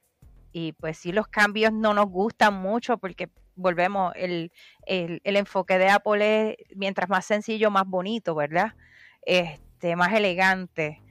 [0.53, 4.53] y pues sí los cambios no nos gustan mucho porque volvemos, el,
[4.85, 8.75] el, enfoque de Apple es mientras más sencillo, más bonito, ¿verdad?
[9.22, 11.03] Este, más elegante.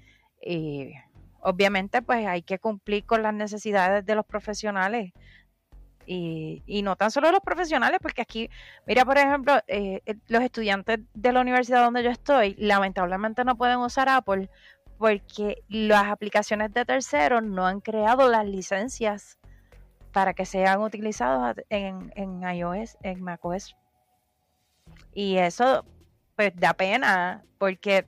[0.42, 0.94] Y
[1.42, 5.12] obviamente pues hay que cumplir con las necesidades de los profesionales.
[6.08, 8.48] Y, y no tan solo los profesionales, porque aquí,
[8.86, 13.80] mira, por ejemplo, eh, los estudiantes de la universidad donde yo estoy, lamentablemente no pueden
[13.80, 14.48] usar Apple
[14.98, 19.38] porque las aplicaciones de terceros no han creado las licencias
[20.12, 23.76] para que sean utilizados en, en iOS, en macOS.
[25.14, 25.86] Y eso
[26.36, 28.06] pues da pena porque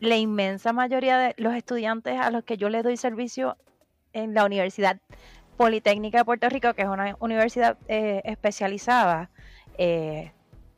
[0.00, 3.56] la inmensa mayoría de los estudiantes a los que yo le doy servicio
[4.12, 5.00] en la Universidad
[5.56, 9.30] Politécnica de Puerto Rico, que es una universidad eh, especializada,
[9.78, 10.32] eh,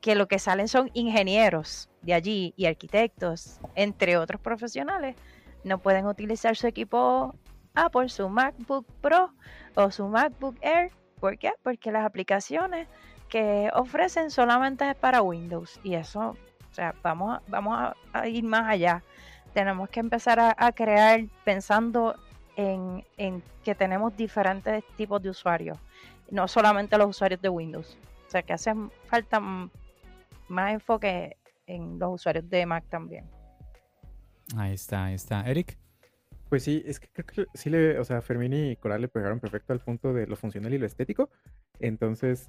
[0.06, 5.16] que lo que salen son ingenieros de allí y arquitectos, entre otros profesionales,
[5.64, 7.34] no pueden utilizar su equipo
[7.74, 9.32] Apple, su MacBook Pro
[9.74, 10.92] o su MacBook Air.
[11.18, 11.50] ¿Por qué?
[11.64, 12.86] Porque las aplicaciones
[13.28, 16.36] que ofrecen solamente es para Windows y eso,
[16.70, 19.02] o sea, vamos, vamos a, ir más allá.
[19.54, 22.14] Tenemos que empezar a, crear pensando
[22.54, 25.76] en, en, que tenemos diferentes tipos de usuarios,
[26.30, 27.98] no solamente los usuarios de Windows.
[28.28, 28.72] O sea, que hace
[29.08, 29.40] falta
[30.48, 33.28] más enfoque en los usuarios de Mac también.
[34.56, 35.42] Ahí está, ahí está.
[35.42, 35.78] Eric.
[36.48, 39.40] Pues sí, es que creo que sí le, o sea, Fermín y Coral le pegaron
[39.40, 41.28] perfecto al punto de lo funcional y lo estético.
[41.80, 42.48] Entonces,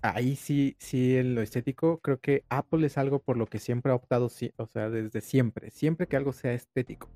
[0.00, 3.90] ahí sí, sí, en lo estético, creo que Apple es algo por lo que siempre
[3.90, 7.10] ha optado, o sea, desde siempre, siempre que algo sea estético.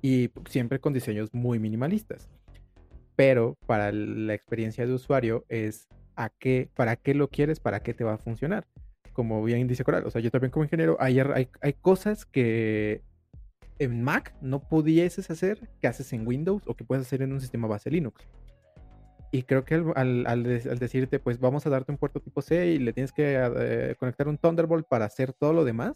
[0.00, 2.30] Y siempre con diseños muy minimalistas.
[3.16, 7.92] Pero para la experiencia de usuario es a qué, para qué lo quieres, para qué
[7.92, 8.66] te va a funcionar
[9.14, 13.02] como bien dice Coral, o sea, yo también como ingeniero, hay, hay, cosas que
[13.78, 17.40] en Mac no pudieses hacer que haces en Windows o que puedes hacer en un
[17.40, 18.26] sistema base Linux.
[19.30, 20.44] Y creo que al,
[20.78, 24.28] decirte, pues vamos a darte un puerto tipo C y le tienes que eh, conectar
[24.28, 25.94] un Thunderbolt para hacer todo lo demás,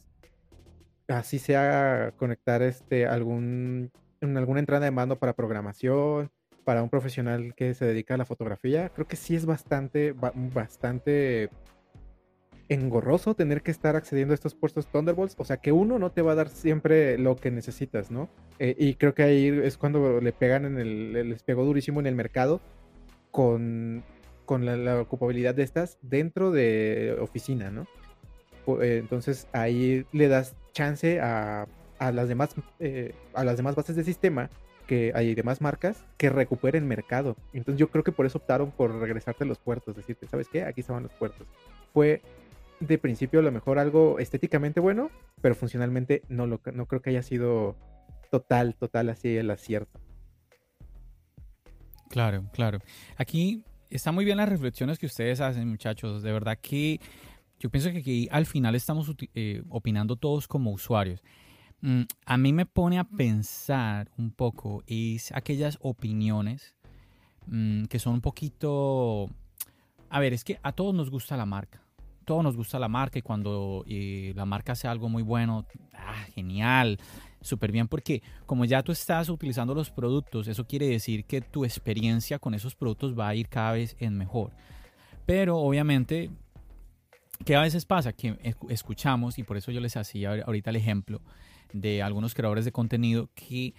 [1.06, 6.30] así sea conectar este algún en alguna entrada de mando para programación,
[6.64, 11.50] para un profesional que se dedica a la fotografía, creo que sí es bastante, bastante
[12.68, 15.34] engorroso tener que estar accediendo a estos puestos Thunderbolts.
[15.38, 18.28] O sea, que uno no te va a dar siempre lo que necesitas, ¿no?
[18.58, 22.06] Eh, y creo que ahí es cuando le pegan en el, les pegó durísimo en
[22.06, 22.60] el mercado
[23.30, 24.04] con,
[24.44, 27.86] con la, ocupabilidad de estas dentro de oficina, ¿no?
[28.82, 31.66] Eh, entonces ahí le das chance a,
[31.98, 34.50] a las demás eh, a las demás bases de sistema
[34.86, 37.36] que hay demás marcas que recuperen mercado.
[37.52, 40.64] Entonces yo creo que por eso optaron por regresarte los puertos, decirte, ¿sabes qué?
[40.64, 41.46] Aquí estaban los puertos.
[41.92, 42.22] Fue
[42.80, 45.10] de principio a lo mejor algo estéticamente bueno,
[45.40, 47.76] pero funcionalmente no, lo, no creo que haya sido
[48.30, 50.00] total, total así el acierto.
[52.08, 52.78] Claro, claro.
[53.16, 56.22] Aquí están muy bien las reflexiones que ustedes hacen, muchachos.
[56.22, 57.00] De verdad que
[57.58, 61.22] yo pienso que aquí al final estamos eh, opinando todos como usuarios.
[61.80, 66.74] Mm, a mí me pone a pensar un poco es aquellas opiniones
[67.46, 69.28] mm, que son un poquito...
[70.10, 71.82] A ver, es que a todos nos gusta la marca
[72.28, 75.64] todos nos gusta la marca y cuando la marca hace algo muy bueno,
[75.94, 76.98] ah, genial,
[77.40, 81.64] súper bien, porque como ya tú estás utilizando los productos, eso quiere decir que tu
[81.64, 84.52] experiencia con esos productos va a ir cada vez en mejor.
[85.24, 86.30] Pero obviamente,
[87.46, 88.12] ¿qué a veces pasa?
[88.12, 88.36] Que
[88.68, 91.22] escuchamos, y por eso yo les hacía ahorita el ejemplo
[91.72, 93.72] de algunos creadores de contenido que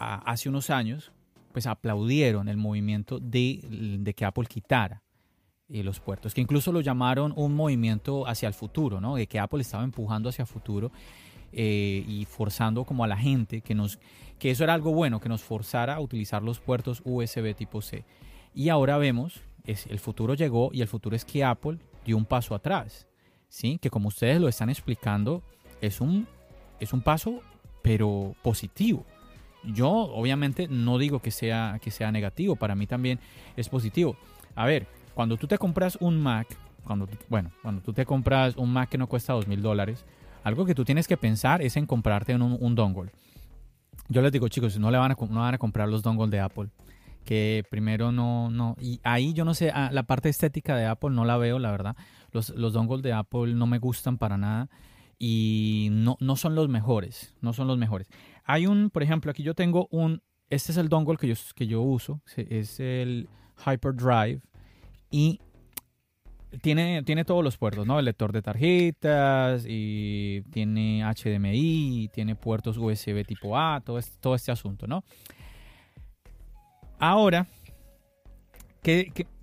[0.00, 1.12] hace unos años,
[1.52, 3.60] pues aplaudieron el movimiento de,
[4.00, 5.03] de que Apple quitara
[5.74, 9.16] y los puertos, que incluso lo llamaron un movimiento hacia el futuro, ¿no?
[9.16, 10.92] De que Apple estaba empujando hacia el futuro
[11.52, 13.98] eh, y forzando como a la gente que nos,
[14.38, 18.04] que eso era algo bueno, que nos forzara a utilizar los puertos USB tipo C.
[18.54, 22.24] Y ahora vemos, es, el futuro llegó y el futuro es que Apple dio un
[22.24, 23.08] paso atrás,
[23.48, 23.78] ¿sí?
[23.82, 25.42] Que como ustedes lo están explicando,
[25.80, 26.28] es un,
[26.78, 27.40] es un paso,
[27.82, 29.04] pero positivo.
[29.64, 33.18] Yo obviamente no digo que sea, que sea negativo, para mí también
[33.56, 34.16] es positivo.
[34.54, 36.48] A ver, cuando tú te compras un Mac,
[36.84, 40.04] cuando, bueno, cuando tú te compras un Mac que no cuesta dos mil dólares,
[40.42, 43.12] algo que tú tienes que pensar es en comprarte un, un dongle.
[44.08, 46.40] Yo les digo, chicos, no le van a, no van a comprar los dongles de
[46.40, 46.68] Apple.
[47.24, 48.76] Que primero no, no.
[48.78, 51.70] Y ahí yo no sé, ah, la parte estética de Apple no la veo, la
[51.70, 51.96] verdad.
[52.32, 54.68] Los, los dongles de Apple no me gustan para nada.
[55.18, 57.34] Y no, no son los mejores.
[57.40, 58.08] No son los mejores.
[58.44, 60.20] Hay un, por ejemplo, aquí yo tengo un.
[60.50, 62.20] Este es el dongle que yo, que yo uso.
[62.36, 63.30] Es el
[63.64, 64.42] Hyperdrive
[65.14, 65.38] y
[66.60, 68.00] tiene, tiene todos los puertos, ¿no?
[68.00, 74.00] El lector de tarjetas y tiene HDMI, tiene puertos USB tipo A, todo
[74.34, 75.04] este, asunto, ¿no?
[76.98, 77.46] Ahora,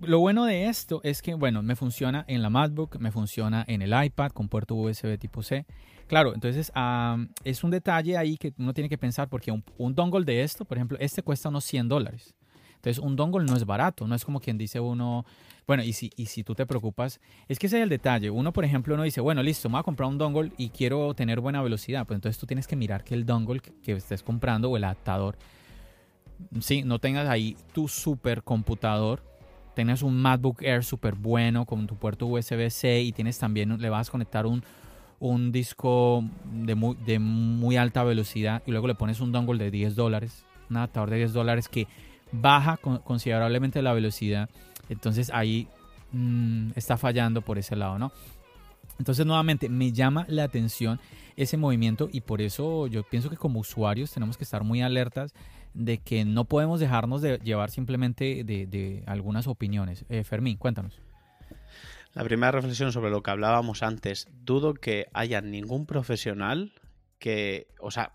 [0.00, 3.80] lo bueno de esto es que, bueno, me funciona en la MacBook, me funciona en
[3.80, 5.64] el iPad con puerto USB tipo C.
[6.06, 6.70] Claro, entonces
[7.44, 10.66] es un detalle ahí que uno tiene que pensar porque un, un dongle de esto,
[10.66, 12.34] por ejemplo, este cuesta unos 100 dólares
[12.82, 15.24] Entonces, un dongle no es barato, no es como quien dice uno,
[15.68, 18.28] bueno, y si, y si tú te preocupas, es que ese es el detalle.
[18.28, 21.14] Uno, por ejemplo, uno dice, bueno, listo, me voy a comprar un dongle y quiero
[21.14, 22.04] tener buena velocidad.
[22.08, 25.38] Pues entonces tú tienes que mirar que el dongle que estés comprando o el adaptador,
[26.58, 29.22] sí, no tengas ahí tu supercomputador,
[29.76, 34.08] tengas un MacBook Air súper bueno con tu puerto USB-C y tienes también, le vas
[34.08, 34.64] a conectar un,
[35.20, 39.70] un disco de muy, de muy alta velocidad y luego le pones un dongle de
[39.70, 41.86] 10 dólares, un adaptador de 10 dólares que
[42.32, 44.48] baja considerablemente la velocidad
[44.88, 45.68] entonces ahí
[46.12, 48.12] mm, está fallando por ese lado, ¿no?
[48.98, 51.00] Entonces nuevamente me llama la atención
[51.36, 55.32] ese movimiento y por eso yo pienso que como usuarios tenemos que estar muy alertas
[55.72, 60.04] de que no podemos dejarnos de llevar simplemente de, algunas opiniones.
[60.10, 61.00] Eh, Fermín, cuéntanos.
[62.12, 64.28] La primera reflexión sobre lo que hablábamos antes.
[64.44, 66.74] Dudo que haya ningún profesional
[67.18, 68.12] que, o sea,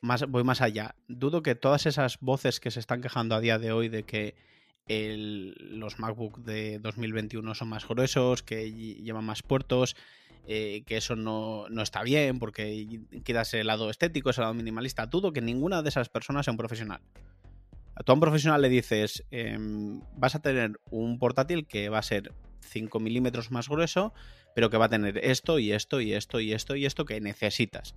[0.00, 0.94] más, voy más allá.
[1.08, 4.34] Dudo que todas esas voces que se están quejando a día de hoy de que
[4.88, 9.96] los MacBook de 2021 son más gruesos, que llevan más puertos,
[10.46, 15.06] eh, que eso no, está bien porque queda ese lado estético, ese lado minimalista.
[15.06, 17.00] Dudo que ninguna de esas personas sea un profesional.
[17.96, 22.02] A todo un profesional le dices, em, vas a tener un portátil que va a
[22.02, 24.12] ser 5 milímetros más grueso,
[24.54, 27.20] pero que va a tener esto y esto y esto y esto y esto que
[27.20, 27.94] necesitas.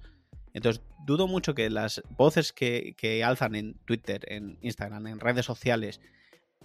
[0.53, 5.45] Entonces, dudo mucho que las voces que, que alzan en Twitter, en Instagram, en redes
[5.45, 6.01] sociales,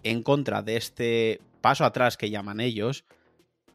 [0.02, 3.04] en contra de este paso atrás que llaman ellos,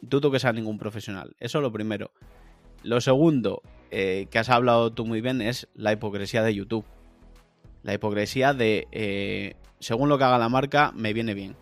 [0.01, 1.35] dudo que sea ningún profesional.
[1.39, 2.11] Eso es lo primero.
[2.83, 6.85] Lo segundo, eh, que has hablado tú muy bien, es la hipocresía de YouTube.
[7.83, 11.55] La hipocresía de, eh, según lo que haga la marca, me viene bien.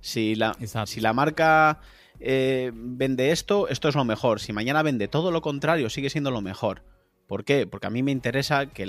[0.00, 0.54] Si la,
[0.86, 1.80] si la marca
[2.20, 4.40] eh, vende esto, esto es lo mejor.
[4.40, 6.82] Si mañana vende todo lo contrario, sigue siendo lo mejor.
[7.26, 7.66] ¿Por qué?
[7.66, 8.86] Porque a mí me interesa que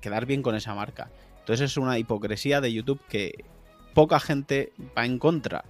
[0.00, 1.10] quedar bien con esa marca.
[1.40, 3.44] Entonces es una hipocresía de YouTube que
[3.94, 5.64] poca gente va en contra.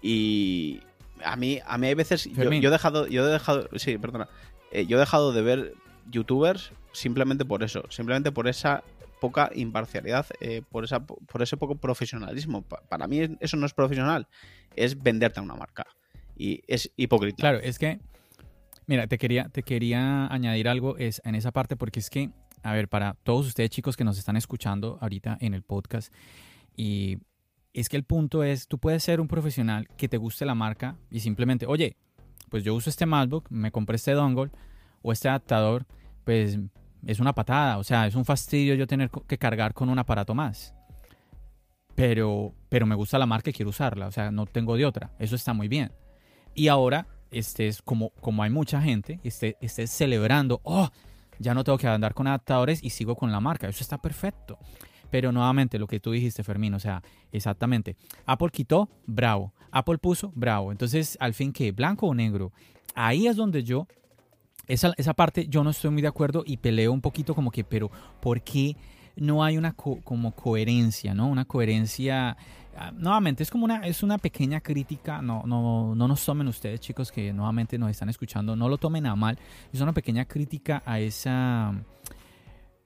[0.00, 0.80] Y
[1.24, 2.24] a mí, a mí hay veces.
[2.24, 3.06] Yo, he dejado.
[3.06, 3.68] Yo he dejado.
[3.76, 4.28] Sí, perdona.
[4.70, 5.74] Eh, yo he dejado de ver
[6.10, 7.84] youtubers simplemente por eso.
[7.90, 8.82] Simplemente por esa
[9.20, 12.62] poca imparcialidad, eh, por, esa, por ese poco profesionalismo.
[12.62, 14.26] para mí eso no es profesional,
[14.74, 15.86] es venderte a una marca.
[16.36, 17.36] Y es hipócrita.
[17.36, 18.00] Claro, es que,
[18.92, 22.28] mira, te quería, te quería añadir algo es, en esa parte, porque es que,
[22.62, 26.12] a ver, para todos ustedes chicos que nos están escuchando ahorita en el podcast,
[26.76, 27.16] y
[27.72, 30.98] es que el punto es, tú puedes ser un profesional que te guste la marca
[31.10, 31.96] y simplemente, oye,
[32.50, 34.50] pues yo uso este MacBook, me compré este dongle
[35.00, 35.86] o este adaptador,
[36.24, 36.58] pues
[37.06, 40.34] es una patada, o sea, es un fastidio yo tener que cargar con un aparato
[40.34, 40.74] más.
[41.94, 45.12] Pero, pero me gusta la marca y quiero usarla, o sea, no tengo de otra.
[45.18, 45.92] Eso está muy bien.
[46.54, 50.88] Y ahora, estés, como, como hay mucha gente, estés, celebrando, oh,
[51.38, 53.68] ya no tengo que andar con adaptadores y sigo con la marca.
[53.68, 54.58] Eso está perfecto.
[55.10, 57.96] Pero nuevamente lo que tú dijiste, Fermín, o sea, exactamente.
[58.24, 59.52] Apple quitó, bravo.
[59.70, 60.72] Apple puso, bravo.
[60.72, 61.72] Entonces, al fin, ¿qué?
[61.72, 62.52] ¿Blanco o negro?
[62.94, 63.86] Ahí es donde yo,
[64.66, 67.64] esa, esa parte yo no estoy muy de acuerdo y peleo un poquito como que,
[67.64, 67.90] pero
[68.20, 68.76] ¿por qué
[69.16, 71.28] no hay una como coherencia, ¿no?
[71.28, 72.36] Una coherencia
[72.76, 76.80] ah, nuevamente es como una es una pequeña crítica no no no nos tomen ustedes
[76.80, 79.38] chicos que nuevamente nos están escuchando no lo tomen a mal
[79.72, 81.74] es una pequeña crítica a esa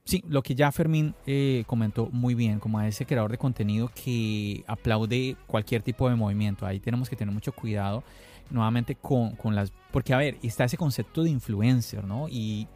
[0.07, 3.90] Sí, lo que ya Fermín eh, comentó muy bien, como a ese creador de contenido
[3.92, 6.64] que aplaude cualquier tipo de movimiento.
[6.64, 8.05] Ahí tenemos que tener mucho cuidado
[8.49, 9.72] nuevamente con, las...
[9.90, 12.29] Porque, a ver, está ese concepto de influencer, ¿no?
[12.29, 12.68] Y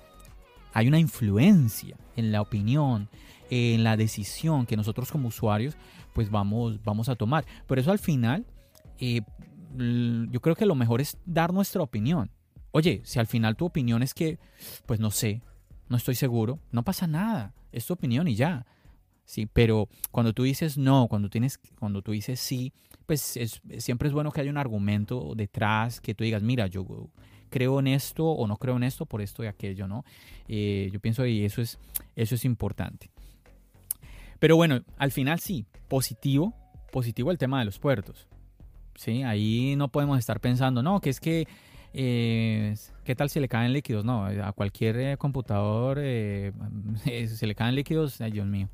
[0.73, 3.09] hay una influencia en la opinión,
[3.49, 5.77] en la decisión que nosotros como usuarios
[6.12, 7.44] pues vamos, vamos a tomar.
[7.66, 8.46] Por eso al final
[8.99, 9.23] eh,
[10.31, 12.31] yo creo que lo mejor es dar nuestra opinión.
[12.73, 14.38] Oye, si al final tu opinión es que,
[14.87, 15.42] pues no sé,
[15.88, 18.66] no estoy seguro, no pasa nada, es tu opinión y ya.
[19.25, 22.73] Sí, pero cuando tú dices no, cuando tienes, cuando tú dices sí,
[23.07, 23.38] pues
[23.79, 27.11] siempre es bueno que haya un argumento detrás, que tú digas, mira, yo
[27.49, 30.05] creo en esto o no creo en esto por esto y aquello, ¿no?
[30.49, 31.79] Eh, yo pienso y eso es,
[32.16, 33.11] eso es importante.
[34.40, 36.55] Pero bueno, al final sí, positivo,
[36.90, 38.26] positivo el tema de los puertos.
[38.96, 41.46] Sí, ahí no podemos estar pensando, no, que es que
[41.92, 42.74] eh,
[43.05, 44.05] ¿Qué tal si le caen líquidos?
[44.05, 46.53] No, a cualquier eh, computador eh,
[47.26, 48.68] si le caen líquidos, ay Dios mío.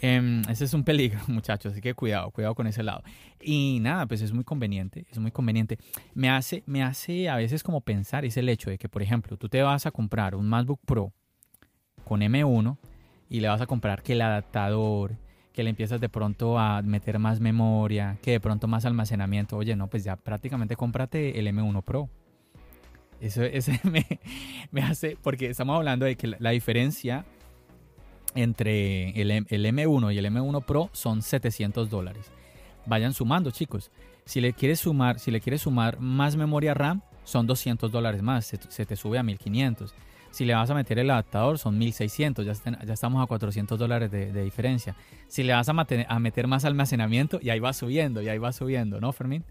[0.00, 3.02] Em, ese es un peligro, muchachos, así que cuidado, cuidado con ese lado.
[3.40, 5.78] Y nada, pues es muy conveniente, es muy conveniente.
[6.14, 9.36] Me hace, me hace a veces como pensar, es el hecho de que, por ejemplo,
[9.36, 11.12] tú te vas a comprar un MacBook Pro
[12.04, 12.78] con M1
[13.32, 15.16] y le vas a comprar que el adaptador,
[15.54, 19.56] que le empiezas de pronto a meter más memoria, que de pronto más almacenamiento.
[19.56, 22.10] Oye, no, pues ya prácticamente cómprate el M1 Pro.
[23.22, 23.40] Eso,
[24.70, 27.24] me, hace, porque estamos hablando de que la, diferencia
[28.34, 32.30] entre el, el M1 y el M1 Pro son 700 dólares.
[32.84, 33.90] Vayan sumando, chicos.
[34.26, 38.44] Si le quieres sumar, si le quieres sumar más memoria RAM, son 200 dólares más,
[38.44, 39.94] se, se te sube a 1500.
[40.32, 42.54] Si le vas a meter el adaptador, son 1600, ya,
[42.84, 44.96] ya estamos a 400 dólares de, diferencia.
[45.28, 48.98] Si le vas a, meter más almacenamiento, y ahí va subiendo, y ahí va subiendo,
[48.98, 49.44] ¿no, Fermín?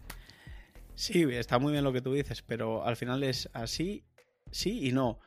[0.95, 4.03] Sí, está muy bien lo que tú dices, pero al final es así,
[4.49, 5.19] sí y no.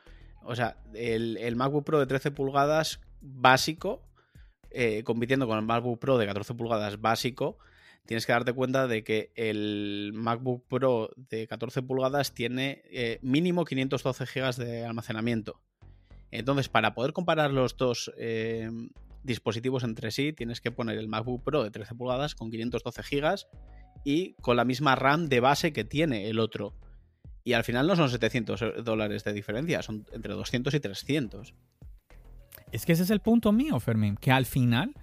[0.43, 4.03] O sea, el, el MacBook Pro de 13 pulgadas básico,
[4.71, 7.57] eh, compitiendo con el MacBook Pro de 14 pulgadas básico,
[8.05, 13.65] tienes que darte cuenta de que el MacBook Pro de 14 pulgadas tiene eh, mínimo
[13.65, 15.61] 512 GB de almacenamiento.
[16.31, 18.69] Entonces, para poder comparar los dos eh,
[19.23, 23.45] dispositivos entre sí, tienes que poner el MacBook Pro de 13 pulgadas con 512 GB
[24.03, 26.75] y con la misma RAM de base que tiene el otro.
[27.43, 31.53] Y al final no son 700 dólares de diferencia, son entre 200 y 300.
[32.71, 34.93] Es que ese es el punto mío, Fermín, que al final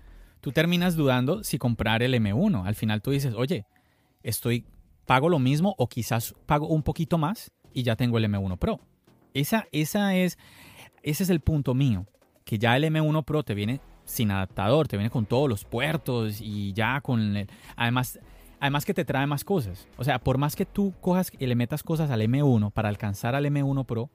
[0.42, 2.66] tú terminas dudando si comprar el M1.
[2.66, 3.64] Al final tú dices, oye,
[4.22, 4.66] estoy,
[5.06, 8.80] pago lo mismo o quizás pago un poquito más y ya tengo el M1 Pro.
[9.32, 10.36] Esa, esa es,
[11.02, 12.06] ese es el punto mío,
[12.44, 16.40] que ya el M1 Pro te viene sin adaptador, te viene con todos los puertos
[16.40, 18.18] y ya con el, además,
[18.58, 19.86] además que te trae más cosas.
[19.96, 23.36] O sea, por más que tú cojas y le metas cosas al M1 para alcanzar
[23.36, 24.10] al M1 Pro,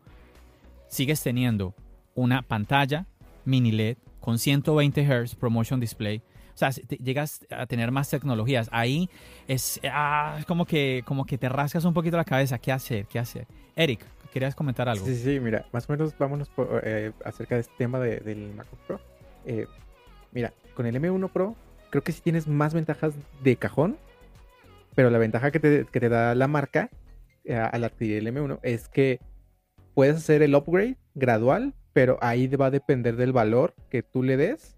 [0.89, 1.73] sigues teniendo
[2.15, 3.07] una pantalla
[3.45, 6.21] mini LED con 120 Hz Promotion Display.
[6.53, 8.67] O sea, llegas a tener más tecnologías.
[8.71, 9.09] Ahí
[9.47, 12.57] es, ah, es como, que, como que te rascas un poquito la cabeza.
[12.57, 13.05] ¿Qué hacer?
[13.05, 13.45] ¿Qué hacer?
[13.75, 14.03] Eric,
[14.33, 15.05] ¿querías comentar algo?
[15.05, 18.21] Sí, sí, sí, mira, más o menos vámonos por, eh, acerca de este tema de-
[18.21, 18.99] del MacBook Pro.
[19.45, 19.67] Eh,
[20.31, 21.55] mira, con el M1 Pro
[21.91, 23.13] creo que sí tienes más ventajas
[23.43, 23.97] de cajón,
[24.95, 26.89] pero la ventaja que te, que te da la marca
[27.45, 29.19] eh, al adquirir el M1 es que
[29.93, 34.37] puedes hacer el upgrade gradual, pero ahí va a depender del valor que tú le
[34.37, 34.77] des.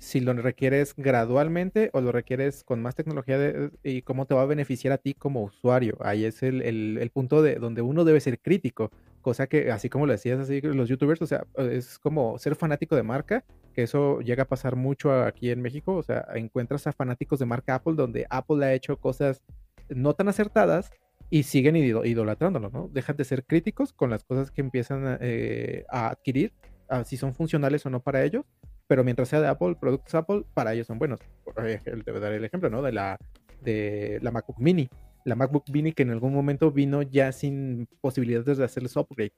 [0.00, 4.46] Si lo requieres gradualmente o lo requieres con más tecnología y cómo te va a
[4.46, 5.96] beneficiar a ti como usuario.
[6.00, 8.90] Ahí es el, el- el punto de donde uno debe ser crítico.
[9.20, 12.96] Cosa que, así como lo decías así los youtubers, o sea, es como ser fanático
[12.96, 15.94] de marca, que eso llega a pasar mucho aquí en México.
[15.94, 19.40] O sea, encuentras a fanáticos de marca Apple donde Apple ha hecho cosas
[19.88, 20.90] no tan acertadas
[21.30, 22.88] y siguen ido- idolatrándolo, ¿no?
[22.92, 26.52] Dejan de ser críticos con las cosas que empiezan a, eh, a adquirir,
[26.88, 28.44] a si son funcionales o no para ellos,
[28.88, 31.20] pero mientras sea de Apple, productos Apple, para ellos son buenos.
[31.54, 32.82] Te voy a dar el ejemplo, ¿no?
[32.82, 33.16] De la,
[33.62, 34.88] de la MacBook Mini.
[35.24, 39.32] La MacBook Mini que en algún momento vino ya sin posibilidades de hacerles upgrade.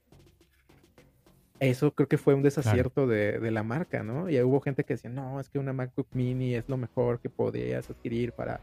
[1.59, 4.29] Eso creo que fue un desacierto de, de la marca, ¿no?
[4.29, 7.29] Y hubo gente que decía, no, es que una MacBook Mini es lo mejor que
[7.29, 8.59] podías adquirir para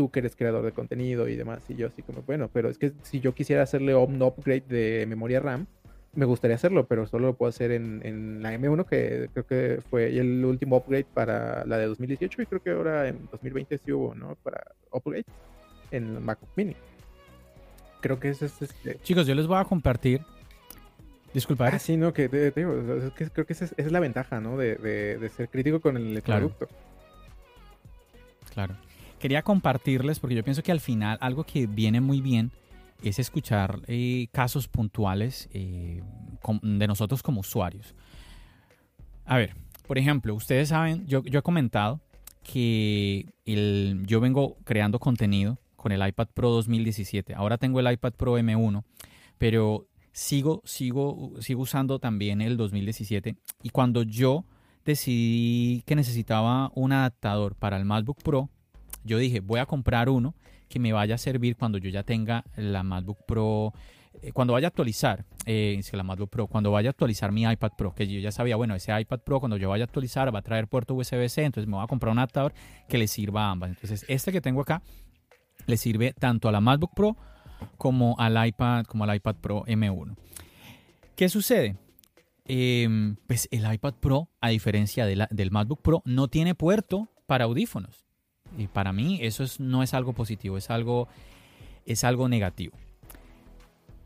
[0.00, 1.62] tú que eres creador de contenido y demás.
[1.68, 5.04] Y yo así como, bueno, pero es que si yo quisiera hacerle un upgrade de
[5.06, 5.66] memoria RAM,
[6.14, 9.82] me gustaría hacerlo, pero solo lo puedo hacer en, en la M1, que creo que
[9.90, 13.92] fue el último upgrade para la de 2018 y creo que ahora en 2020 sí
[13.92, 14.36] hubo, ¿no?
[14.36, 15.26] Para upgrade
[15.90, 16.74] en MacBook Mini.
[18.00, 18.98] Creo que ese es este...
[19.02, 20.22] Chicos, yo les voy a compartir.
[21.34, 21.80] Disculpa, Ah, Eric.
[21.82, 23.82] sí, no, que te, te digo, o sea, es que creo que esa es, esa
[23.86, 24.56] es la ventaja, ¿no?
[24.56, 26.48] De, de- de ser crítico con el Claro.
[26.48, 26.74] producto.
[28.54, 28.74] Claro.
[29.20, 32.50] Quería compartirles, porque yo pienso que al final algo que viene muy bien
[33.02, 36.02] es escuchar eh, casos puntuales eh,
[36.62, 37.94] de nosotros como usuarios.
[39.26, 39.54] A ver,
[39.86, 42.00] por ejemplo, ustedes saben, yo, he comentado
[42.42, 47.34] que yo vengo creando contenido con el iPad Pro 2017.
[47.34, 48.84] Ahora tengo el iPad Pro M1,
[49.36, 53.36] pero sigo, sigo, sigo usando también el 2017.
[53.62, 54.44] Y cuando yo
[54.84, 58.48] decidí que necesitaba un adaptador para el MacBook Pro,
[59.04, 60.34] yo dije, voy a comprar uno
[60.68, 63.72] que me vaya a servir cuando yo ya tenga la MacBook Pro,
[64.22, 67.72] eh, cuando vaya a actualizar, eh, la MacBook Pro, cuando vaya a actualizar mi iPad
[67.76, 70.40] Pro, que yo ya sabía, bueno, ese iPad Pro cuando yo vaya a actualizar va
[70.40, 72.52] a traer puerto USB-C, entonces me voy a comprar un adaptador
[72.88, 73.70] que le sirva a ambas.
[73.70, 74.82] Entonces, este que tengo acá
[75.66, 77.16] le sirve tanto a la MacBook Pro
[77.76, 80.16] como al iPad, como al iPad Pro M1.
[81.16, 81.76] ¿Qué sucede?
[82.46, 88.09] Em, pues el iPad Pro, a diferencia del MacBook Pro, no tiene puerto para audífonos.
[88.58, 91.08] Y para mí eso es- no es algo positivo, es algo,
[91.86, 92.76] es algo negativo.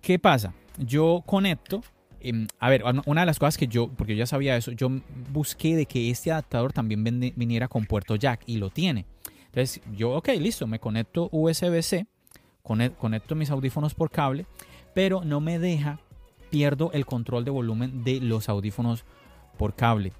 [0.00, 0.54] ¿Qué pasa?
[0.78, 1.82] Yo conecto,
[2.20, 4.88] em, a ver, una- de las cosas que yo, porque yo ya sabía eso, yo
[5.32, 7.02] busqué de que este adaptador también
[7.36, 9.06] viniera con puerto jack y lo tiene.
[9.46, 12.06] Entonces yo, ok, listo, me conecto USB-C,
[12.62, 14.46] cone- conecto mis audífonos por cable,
[14.94, 16.00] pero no me deja,
[16.50, 19.04] pierdo el control de volumen de los audífonos
[19.56, 20.12] por cable.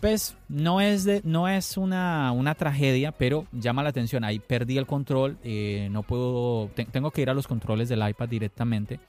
[0.00, 4.22] Pues no es, no es una, una tragedia, pero llama la atención.
[4.22, 8.08] Ahí perdí el control, eh, no puedo, te- tengo que ir a los controles del
[8.08, 9.00] iPad directamente.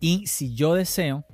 [0.00, 1.24] Y si yo deseo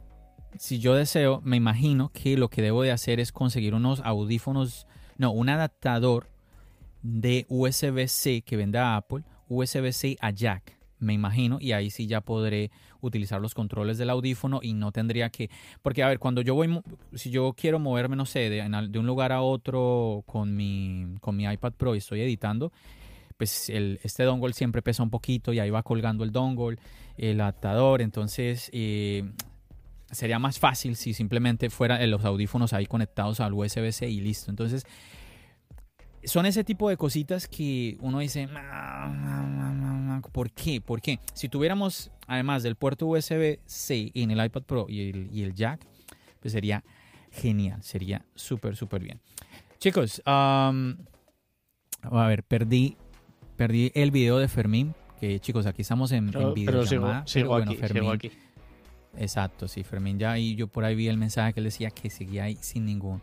[0.56, 4.86] si yo deseo, me imagino que lo que debo de hacer es conseguir unos audífonos,
[5.18, 6.28] no, un adaptador
[7.02, 12.70] de USB-C que venda Apple, USB-C a jack, me imagino, y ahí sí ya podré
[13.06, 15.50] utilizar los controles del audífono y no tendría que,
[15.82, 16.80] porque a ver, cuando yo voy,
[17.14, 21.44] si yo quiero moverme, no sé, de, un lugar a otro con mi, con mi
[21.44, 22.72] iPad Pro y estoy editando,
[23.36, 26.78] pues el, este dongle siempre pesa un poquito y ahí va colgando el dongle,
[27.16, 29.24] el adaptador, entonces eh,
[30.10, 34.50] sería más fácil si simplemente fueran los audífonos ahí conectados al USB-C y listo.
[34.50, 34.86] Entonces,
[36.26, 38.48] son ese tipo de cositas que uno dice,
[40.32, 40.80] ¿por qué?
[40.80, 41.18] ¿Por qué?
[41.32, 45.86] Si tuviéramos, además del puerto USB-C en el iPad Pro y el, jack,
[46.40, 46.84] pues sería
[47.30, 49.20] genial, sería súper, súper bien.
[49.78, 50.72] Chicos, a
[52.02, 52.96] ver, perdí,
[53.56, 56.54] perdí el video de Fermín, que chicos, aquí estamos en, video.
[56.66, 58.30] Pero sigo, aquí, Fermín, aquí.
[59.16, 62.10] Exacto, sí, Fermín ya y yo por ahí vi el mensaje que él decía que
[62.10, 63.22] seguía ahí sin ningún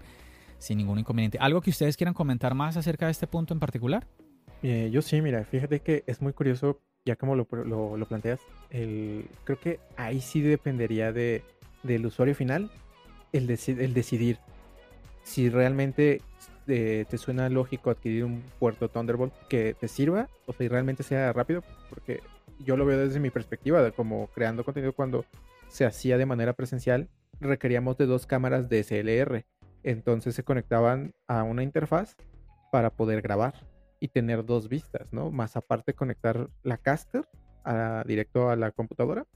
[0.62, 1.40] sin ningún inconveniente.
[1.40, 4.08] ¿Algo que ustedes quieran comentar más acerca de este punto en particular?
[4.62, 7.48] Eh, yo sí, mira, fíjate que es muy curioso, ya como lo,
[7.98, 8.40] lo, planteas,
[8.70, 11.44] el, creo que ahí sí dependería de,
[11.82, 12.72] del usuario final
[13.34, 14.38] el, el decidir
[15.24, 16.22] si realmente
[16.68, 21.34] eh, te suena lógico adquirir un puerto Thunderbolt que te sirva o si realmente sea
[21.34, 22.22] rápido, porque
[22.60, 25.26] yo lo veo desde mi perspectiva, de como creando contenido cuando
[25.70, 27.10] se hacía de manera presencial,
[27.40, 29.44] requeríamos de dos cámaras DSLR
[29.84, 32.16] entonces se conectaban a una interfaz
[32.72, 33.54] para poder grabar
[34.00, 35.32] y tener dos vistas, ¿no?
[35.32, 37.28] Más aparte conectar la caster
[38.06, 39.28] directo a la computadora.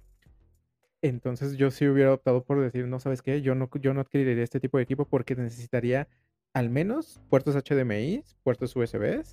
[1.02, 4.44] Entonces yo sí hubiera optado por decir, no sabes qué, yo no, yo no adquiriría
[4.44, 6.08] este tipo de equipo porque necesitaría
[6.54, 9.24] al menos puertos HDMI, puertos USB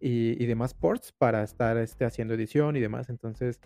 [0.00, 3.08] y, y demás ports para estar este, haciendo edición y demás.
[3.08, 3.58] Entonces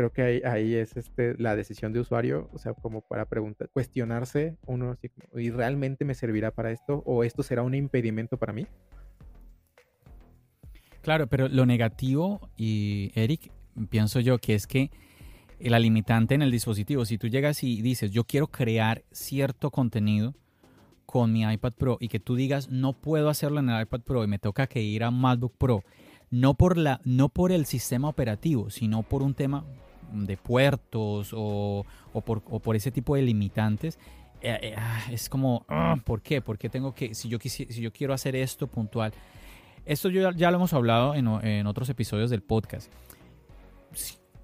[0.00, 4.56] creo que ahí, es este, la decisión de usuario, o sea, como para preguntar, cuestionarse
[4.66, 4.96] uno,
[5.34, 7.02] ¿y realmente me servirá para esto?
[7.04, 8.66] ¿O esto será un impedimento para mí?
[11.02, 13.52] Claro, pero lo negativo, y Eric,
[13.90, 14.90] pienso yo que es que
[15.58, 20.34] la limitante en el dispositivo, si tú llegas y dices, yo quiero crear cierto contenido
[21.04, 24.24] con mi iPad Pro y que tú digas, no puedo hacerlo en el iPad Pro
[24.24, 25.84] y me toca que ir a MacBook Pro,
[26.30, 29.66] no por, la, no por el sistema operativo, sino por un tema
[30.12, 31.84] de puertos o,
[32.24, 33.98] por, ese tipo de limitantes,
[34.40, 36.40] eh, eh, ah, es como, ah, ¿por qué?
[36.40, 39.12] ¿Por qué tengo que, si yo, si yo quiero hacer esto puntual?
[39.86, 42.92] Esto yo, ya lo hemos hablado en, otros episodios del podcast.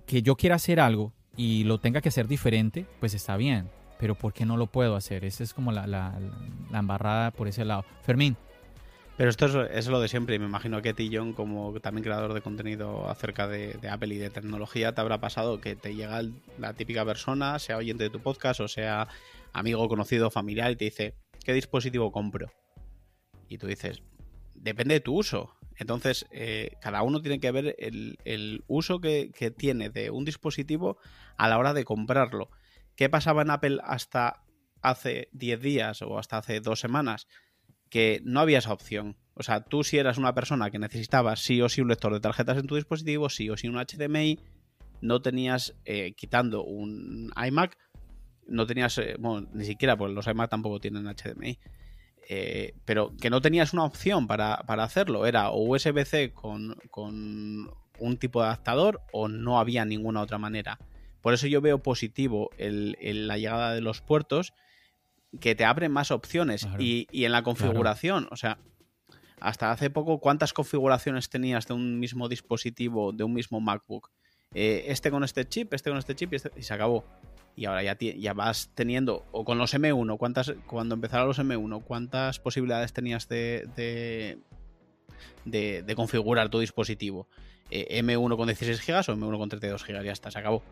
[0.06, 3.68] Que yo quiera hacer algo y lo tenga que hacer diferente, pues está bien.
[3.98, 5.24] Pero ¿por qué no lo puedo hacer?
[5.24, 6.18] Esa es como la, la,
[6.70, 7.84] la embarrada por ese lado.
[8.02, 8.36] Fermín.
[9.16, 12.42] Pero esto es, lo de siempre, y me imagino que Tillon, como también creador de
[12.42, 16.20] contenido acerca de, Apple y de tecnología, te habrá pasado que te llega
[16.58, 19.08] la típica persona, sea oyente de tu podcast o sea
[19.54, 21.14] amigo, conocido, familiar, y te dice,
[21.44, 22.52] ¿qué dispositivo compro?
[23.48, 24.02] Y tú dices,
[24.54, 25.56] depende de tu uso.
[25.78, 30.98] Entonces, eh, cada uno tiene que ver el, uso que, que tiene de un dispositivo
[31.38, 32.50] a la hora de comprarlo.
[32.96, 34.42] ¿Qué pasaba en Apple hasta
[34.82, 37.26] hace 10 días o hasta hace dos semanas?
[37.90, 39.16] Que no había esa opción.
[39.34, 42.20] O sea, tú si eras una persona que necesitaba sí o sí un lector de
[42.20, 44.40] tarjetas en tu dispositivo, sí o sí un HDMI,
[45.02, 47.76] no tenías, eh, quitando un iMac,
[48.48, 51.58] no tenías, eh, bueno, ni siquiera, pues los iMac tampoco tienen HDMI.
[52.28, 55.26] Eh, pero que no tenías una opción para, hacerlo.
[55.26, 60.78] Era o USB-C con, con, un tipo de adaptador o no había ninguna otra manera.
[61.20, 64.54] Por eso yo veo positivo la llegada de los puertos
[65.40, 68.58] que te abren más opciones y, en la configuración, o sea,
[69.40, 74.10] hasta hace poco, ¿cuántas configuraciones tenías de un mismo dispositivo, de un mismo MacBook?
[74.54, 77.04] Eh, este con este chip, este con este chip y, este, y se acabó.
[77.54, 81.82] Y ahora ya, ya, vas teniendo, o con los M1, ¿cuántas, cuando empezaron los M1,
[81.84, 83.68] ¿cuántas posibilidades tenías de,
[85.44, 87.28] de, de, configurar tu dispositivo?
[87.70, 90.04] Eh, ¿M1 con 16 GB o M1 con 32 GB?
[90.04, 90.62] Ya está, se acabó.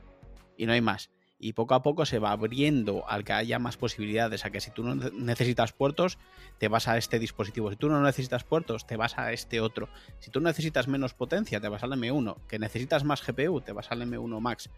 [0.59, 1.11] Y no hay más
[1.45, 4.71] y poco a poco se va abriendo al que haya más posibilidades, a que si
[4.71, 6.17] tú no necesitas puertos,
[6.57, 9.91] te vas a este dispositivo, si tú no necesitas puertos, te vas a este otro,
[10.21, 13.93] si tú necesitas menos potencia, te vas al M1, que necesitas más GPU, te vas
[13.93, 14.71] al M1 Max.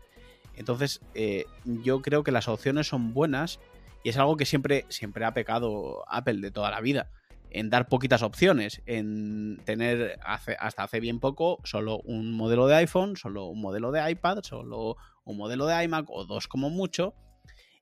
[0.57, 3.61] Entonces, eh, yo creo que las opciones son buenas
[4.03, 7.13] y es algo que siempre, siempre ha pecado Apple de toda la vida
[7.57, 13.17] en dar poquitas opciones, en tener hasta hace bien poco solo un modelo de iPhone,
[13.17, 17.15] solo un modelo de iPad, solo un modelo de iMac o dos como mucho,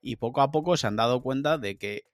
[0.00, 2.04] y poco a poco se han dado cuenta de que,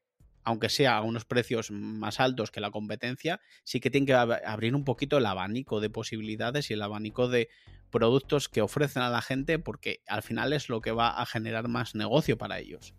[0.42, 4.74] aunque sea a unos precios más altos que la competencia, sí que tienen que abrir
[4.74, 7.50] un poquito el abanico de posibilidades y el abanico de
[7.90, 11.68] productos que ofrecen a la gente, porque al final es lo que va a generar
[11.68, 12.94] más negocio para ellos.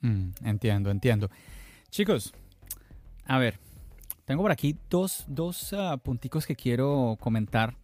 [0.00, 1.30] Mm, entiendo, entiendo.
[1.88, 2.34] Chicos,
[3.26, 3.58] a ver,
[4.24, 7.74] tengo por aquí dos, dos ah, punticos que quiero comentar.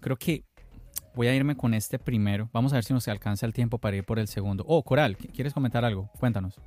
[0.00, 0.44] Creo que
[1.14, 2.48] voy a irme con este primero.
[2.52, 4.64] Vamos a ver si nos alcanza el tiempo para ir por el segundo.
[4.66, 6.08] Oh, Coral, ¿quieres comentar algo?
[6.18, 6.60] Cuéntanos.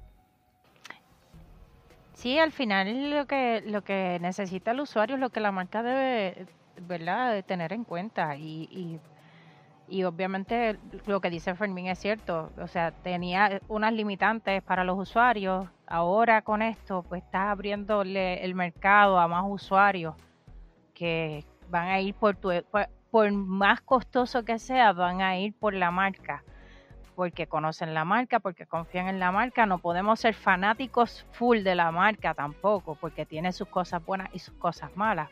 [2.13, 5.83] Sí, al final lo que, lo que necesita el usuario es lo que la marca
[5.83, 6.47] debe,
[6.87, 8.37] ¿verdad?, de tener en cuenta.
[8.37, 8.99] Y, y,
[9.89, 12.51] y obviamente lo que dice Fermín es cierto.
[12.57, 15.67] O sea, tenía unas limitantes para los usuarios.
[15.87, 20.15] Ahora con esto, pues está abriéndole el mercado a más usuarios
[20.93, 22.51] que van a ir por tu,
[23.11, 26.43] por más costoso que sea, van a ir por la marca,
[27.15, 29.65] porque conocen la marca, porque confían en la marca.
[29.65, 34.39] No podemos ser fanáticos full de la marca tampoco, porque tiene sus cosas buenas y
[34.39, 35.29] sus cosas malas.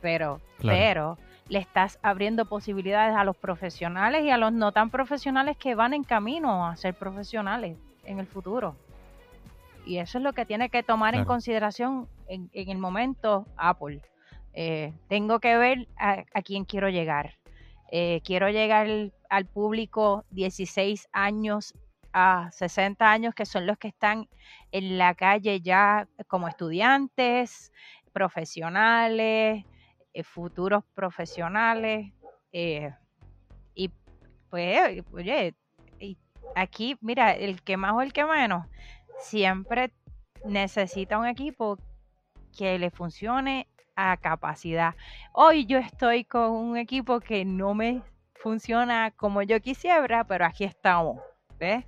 [0.00, 1.18] Pero, pero
[1.48, 5.92] le estás abriendo posibilidades a los profesionales y a los no tan profesionales que van
[5.92, 8.76] en camino a ser profesionales en el futuro.
[9.88, 14.02] Y eso es lo que tiene que tomar en consideración en, en el momento Apple
[14.60, 17.38] eh, tengo que ver a, quién quiero llegar.
[17.92, 18.88] Eh, quiero llegar
[19.30, 21.74] al público 16 años
[22.12, 24.28] a 60 años, que son los que están
[24.72, 27.72] en la calle ya como estudiantes,
[28.12, 29.64] profesionales,
[30.12, 32.12] eh, futuros profesionales.
[32.52, 33.90] y
[34.50, 35.54] pues, oye,
[36.56, 38.66] aquí, mira, el que más o el que menos,
[39.18, 39.92] siempre
[40.44, 41.78] necesita un equipo
[42.56, 44.94] que le funcione a capacidad.
[45.32, 48.02] Hoy yo estoy con un equipo que no me
[48.34, 51.20] funciona como yo quisiera, pero aquí estamos,
[51.58, 51.84] ¿ves?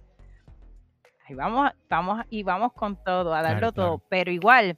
[1.27, 4.77] Ahí vamos, vamos y vamos con todo, a darlo todo, pero igual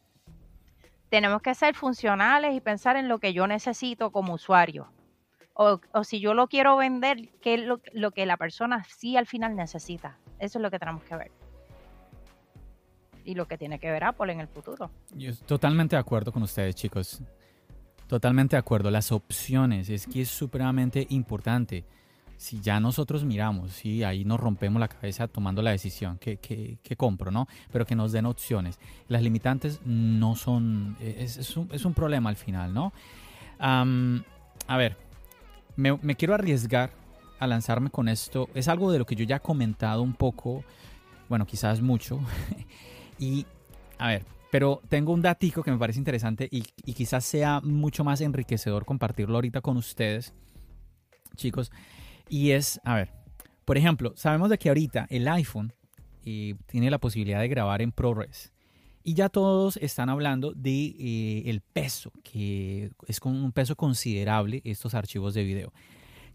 [1.08, 4.92] tenemos que ser funcionales y pensar en lo que yo necesito como usuario.
[5.54, 9.26] O, si yo lo quiero vender, qué es lo, lo que la persona sí al
[9.26, 10.18] final necesita.
[10.38, 11.41] Eso es lo que tenemos que ver
[13.24, 14.90] y lo que tiene que ver Apple en el futuro.
[15.14, 17.22] Yo totalmente de acuerdo con ustedes, chicos.
[18.06, 18.90] Totalmente de acuerdo.
[18.90, 21.84] Las opciones es que es supremamente importante.
[22.36, 26.96] Si ya nosotros miramos, si ahí nos rompemos la cabeza tomando la decisión que, que,
[26.96, 27.46] compro, ¿no?
[27.70, 28.80] Pero que nos den opciones.
[29.08, 32.92] Las limitantes no son, es, es, un, es un, problema al final, ¿no?
[33.60, 34.96] a ver,
[35.76, 36.90] me, me quiero arriesgar
[37.38, 38.48] a lanzarme con esto.
[38.54, 40.64] Es algo de lo que yo ya he comentado un poco,
[41.28, 42.20] bueno, quizás mucho,
[43.22, 43.46] Y,
[43.98, 46.62] a ver, pero tengo un datico que me parece interesante y,
[46.92, 50.34] quizás sea mucho más enriquecedor compartirlo ahorita con ustedes,
[51.36, 51.70] chicos.
[52.28, 53.12] Y es, a ver,
[53.64, 55.72] por ejemplo, sabemos de que ahorita el iPhone
[56.24, 58.52] eh, tiene la posibilidad de grabar en ProRes.
[59.04, 64.62] Y ya todos están hablando de eh, el peso, que es con un peso considerable
[64.64, 65.72] estos archivos de video.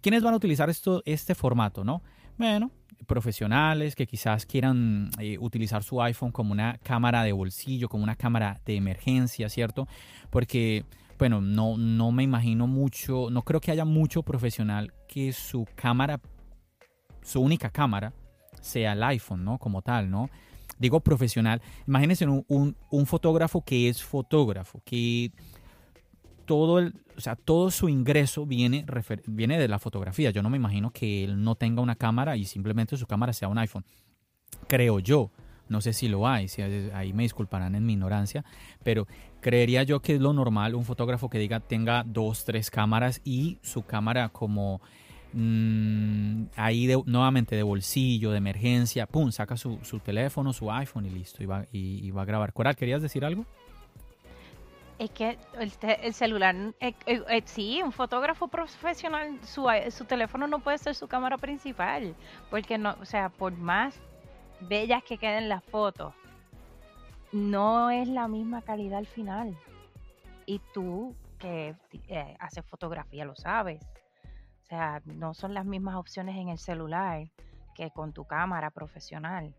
[0.01, 2.01] ¿Quiénes van a utilizar esto, este formato, no?
[2.37, 2.71] Bueno,
[3.07, 8.15] profesionales que quizás quieran eh, utilizar su iPhone como una cámara de bolsillo, como una
[8.15, 9.87] cámara de emergencia, ¿cierto?
[10.29, 10.85] Porque,
[11.17, 16.19] bueno, no, no me imagino mucho, no creo que haya mucho profesional que su cámara,
[17.23, 18.13] su única cámara,
[18.61, 19.57] sea el iPhone, ¿no?
[19.57, 20.29] Como tal, ¿no?
[20.79, 25.31] Digo profesional, imagínense un, un fotógrafo que es fotógrafo, que
[26.47, 28.85] todo, el, o sea, todo su ingreso viene,
[29.27, 30.31] viene de la fotografía.
[30.31, 33.49] Yo no me imagino que él no tenga una cámara y simplemente su cámara sea
[33.49, 33.85] un iPhone.
[34.67, 35.29] Creo yo.
[35.69, 38.45] No sé si lo hay, si ahí me disculparán en mi ignorancia,
[38.83, 39.05] pero
[39.41, 43.57] creería yo que es lo normal un fotógrafo que diga tenga dos, tres cámaras y
[43.63, 44.79] su cámara como
[45.33, 51.43] mm, ahí nuevamente de bolsillo, de emergencia, pum, saca su, teléfono, su iPhone y listo,
[51.43, 52.53] y va, y va a grabar.
[52.53, 53.45] Coral, ¿querías decir algo?
[54.99, 60.79] Es que el, celular, eh, eh, eh, sí, un fotógrafo profesional, su, teléfono no puede
[60.79, 62.15] ser su cámara principal,
[62.49, 63.99] porque no, o sea, por más
[64.61, 66.15] bellas que queden las fotos,
[67.31, 69.55] no es la misma calidad al final.
[70.47, 71.75] Y tú que
[72.39, 73.83] haces fotografía lo sabes.
[74.63, 77.27] O sea, no son las mismas opciones en el celular
[77.75, 79.53] que con tu cámara profesional.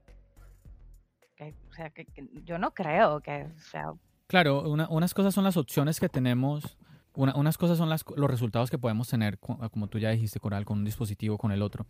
[1.41, 2.07] o sea, que,
[2.45, 3.93] yo no creo que sea
[4.28, 6.76] Claro, unas cosas son las opciones que tenemos,
[7.14, 10.84] unas cosas son los resultados que podemos tener, como tú ya dijiste, Coral, con un
[10.84, 11.86] dispositivo, con el otro.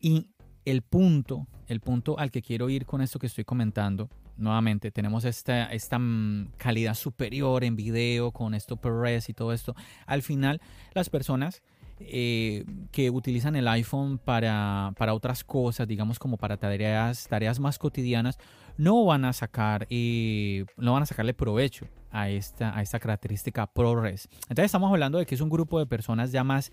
[0.00, 0.26] Y
[0.64, 5.24] el punto, el punto al que quiero ir con esto que estoy comentando, nuevamente, tenemos
[5.24, 9.76] esta, esta mm, calidad superior en video, con esto ProRes y todo esto.
[10.06, 10.60] Al final,
[10.92, 11.62] las personas
[12.00, 17.78] eh, que utilizan el iPhone para, para, otras cosas, digamos como para tareas, tareas más
[17.78, 18.38] cotidianas,
[18.78, 23.66] no van a sacar eh, no van a sacarle provecho a esta, a esta característica
[23.66, 24.28] ProRes.
[24.48, 26.72] Entonces estamos hablando de que es un grupo de personas ya más,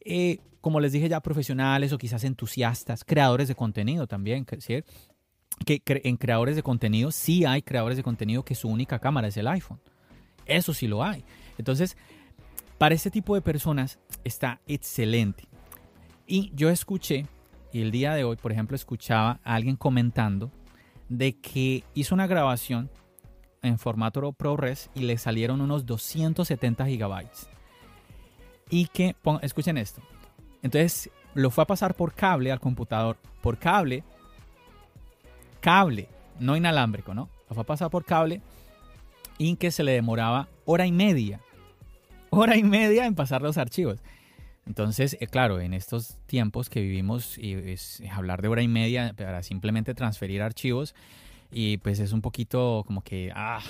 [0.00, 4.82] eh, como les dije ya, profesionales o quizás entusiastas, creadores de contenido también, ¿sí?
[5.64, 9.36] que en creadores de contenido sí hay creadores de contenido que su única cámara es
[9.36, 9.80] el iPhone.
[10.46, 11.24] Eso sí lo hay.
[11.58, 11.96] Entonces,
[12.78, 15.44] para ese tipo de personas está excelente.
[16.26, 17.26] Y yo escuché,
[17.72, 20.50] y el día de hoy, por ejemplo, escuchaba a alguien comentando
[21.08, 22.90] de que hizo una grabación
[23.62, 27.48] en formato ProRes y le salieron unos 270 gigabytes.
[28.70, 30.02] Y que, escuchen esto.
[30.62, 33.16] Entonces lo fue a pasar por cable al computador.
[33.40, 34.02] Por cable.
[35.60, 36.08] Cable,
[36.40, 37.28] no inalámbrico, ¿no?
[37.48, 38.40] Lo fue a pasar por cable
[39.38, 41.40] y que se le demoraba hora y media.
[42.38, 44.02] Hora y media en pasar los archivos.
[44.66, 49.14] Entonces, eh, claro, en estos tiempos que vivimos, y es hablar de hora y media
[49.16, 50.94] para simplemente transferir archivos,
[51.50, 53.62] y pues es un poquito como que, ah.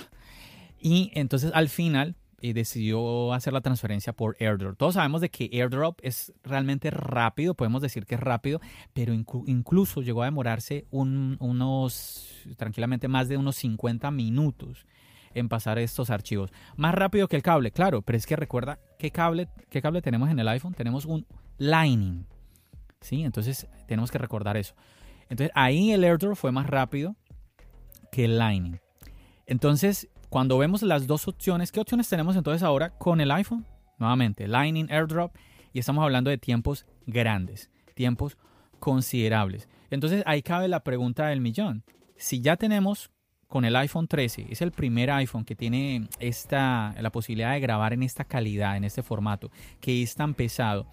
[0.81, 4.75] Y entonces al final eh, decidió hacer la transferencia por airdrop.
[4.75, 8.59] Todos sabemos de que airdrop es realmente rápido, podemos decir que es rápido,
[8.93, 14.85] pero incluso llegó a demorarse unos, tranquilamente más de unos 50 minutos
[15.33, 16.51] en pasar estos archivos.
[16.75, 20.29] Más rápido que el cable, claro, pero es que recuerda qué cable, qué cable tenemos
[20.29, 20.73] en el iPhone.
[20.73, 21.25] Tenemos un
[21.57, 22.25] Lightning.
[23.01, 23.23] ¿Sí?
[23.23, 24.75] Entonces tenemos que recordar eso.
[25.29, 27.15] Entonces ahí el airdrop fue más rápido
[28.11, 28.79] que el Lightning.
[29.45, 33.65] Entonces, cuando vemos las dos opciones, ¿qué opciones tenemos entonces ahora con el iPhone?
[33.97, 35.33] Nuevamente, Lightning, AirDrop,
[35.73, 38.37] y estamos hablando de tiempos grandes, tiempos
[38.79, 39.69] considerables.
[39.89, 41.83] Entonces ahí cabe la pregunta del millón.
[42.17, 43.09] Si ya tenemos
[43.47, 47.93] con el iPhone 13, es el primer iPhone que tiene esta, la posibilidad de grabar
[47.93, 50.85] en esta calidad, en este formato, que es tan pesado,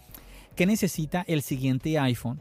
[0.54, 2.40] ¿qué necesita el siguiente iPhone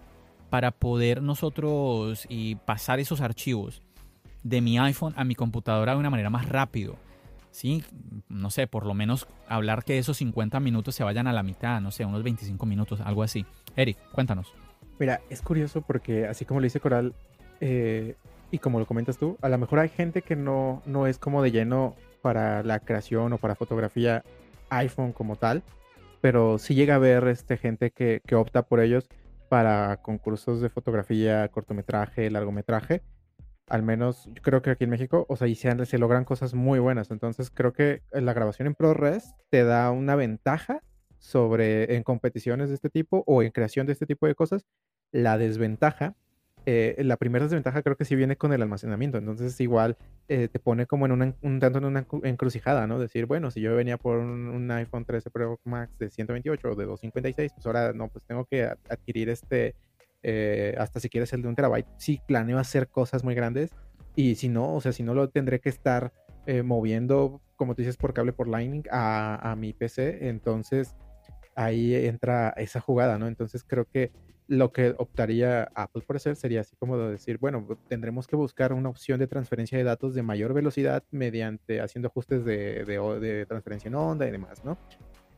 [0.49, 3.81] para poder nosotros y pasar esos archivos
[4.43, 6.95] de mi iPhone a mi computadora de una manera más rápido.
[7.49, 7.83] Sí,
[8.29, 11.81] no sé, por lo menos hablar que esos 50 minutos se vayan a la mitad,
[11.81, 13.45] no sé, unos 25 minutos, algo así.
[13.75, 14.53] Eric, cuéntanos.
[14.99, 17.13] Mira, es curioso porque así como lo dice Coral,
[17.61, 18.15] eh,
[18.53, 21.41] y como lo comentas tú, a lo mejor hay gente que no, no es como
[21.41, 24.23] de lleno para la creación o para fotografía
[24.69, 25.63] iPhone como tal,
[26.21, 29.09] pero sí llega a ver este, gente que, que opta por ellos
[29.49, 33.01] para concursos de fotografía, cortometraje, largometraje,
[33.69, 36.53] al menos yo creo que aquí en México, o sea, y se, se, logran cosas
[36.53, 37.09] muy buenas.
[37.09, 40.83] Entonces creo que la grabación en ProRes te da una ventaja
[41.17, 44.67] sobre en competiciones de este tipo o en creación de este tipo de cosas.
[45.11, 46.15] La desventaja,
[46.65, 49.17] eh, la primera desventaja creo que sí viene con el almacenamiento.
[49.17, 49.97] Entonces igual
[50.27, 52.99] eh, te pone como en una, un tanto en una encrucijada, ¿no?
[52.99, 56.85] Decir, bueno, si yo venía por un, iPhone 13 Pro Max de 128 o de
[56.85, 59.75] 256, pues ahora no, pues tengo que adquirir este
[60.23, 63.71] eh, hasta si quieres el de un terabyte, si planeo hacer cosas muy grandes
[64.15, 66.13] y si no, o sea, si no lo tendré que estar
[66.45, 70.95] eh, moviendo, como tú dices, por cable, por Lightning a, mi PC, entonces
[71.55, 73.27] ahí entra esa jugada, ¿no?
[73.27, 74.11] Entonces creo que
[74.53, 78.89] lo que optaría Apple por hacer sería así como decir, bueno, tendremos que buscar una
[78.89, 83.95] opción de transferencia de datos de mayor velocidad mediante haciendo ajustes de, de, transferencia en
[83.95, 84.77] onda y demás, ¿no?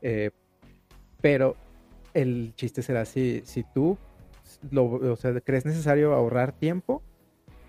[0.02, 0.32] Eh,
[1.22, 1.56] pero
[2.14, 3.98] el chiste será si, si tú
[4.76, 7.02] o sea, ¿crees necesario ahorrar tiempo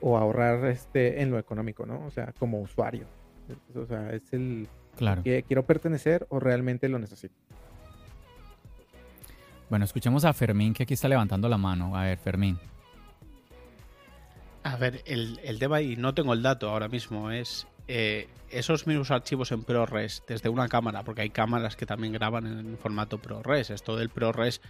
[0.01, 2.05] o ahorrar este en lo económico, ¿no?
[2.05, 3.07] O sea, como usuario.
[3.75, 5.23] O sea, es el claro.
[5.23, 7.35] que quiero pertenecer o realmente lo necesito.
[9.69, 11.97] Bueno, escuchemos a Fermín que aquí está levantando la mano.
[11.97, 12.59] A ver, Fermín.
[14.63, 18.87] A ver, el, el tema, y no tengo el dato ahora mismo, es eh, esos
[18.87, 23.19] mismos archivos en ProRes desde una cámara, porque hay cámaras que también graban en formato
[23.19, 23.71] ProRes.
[23.71, 24.61] Esto del ProRes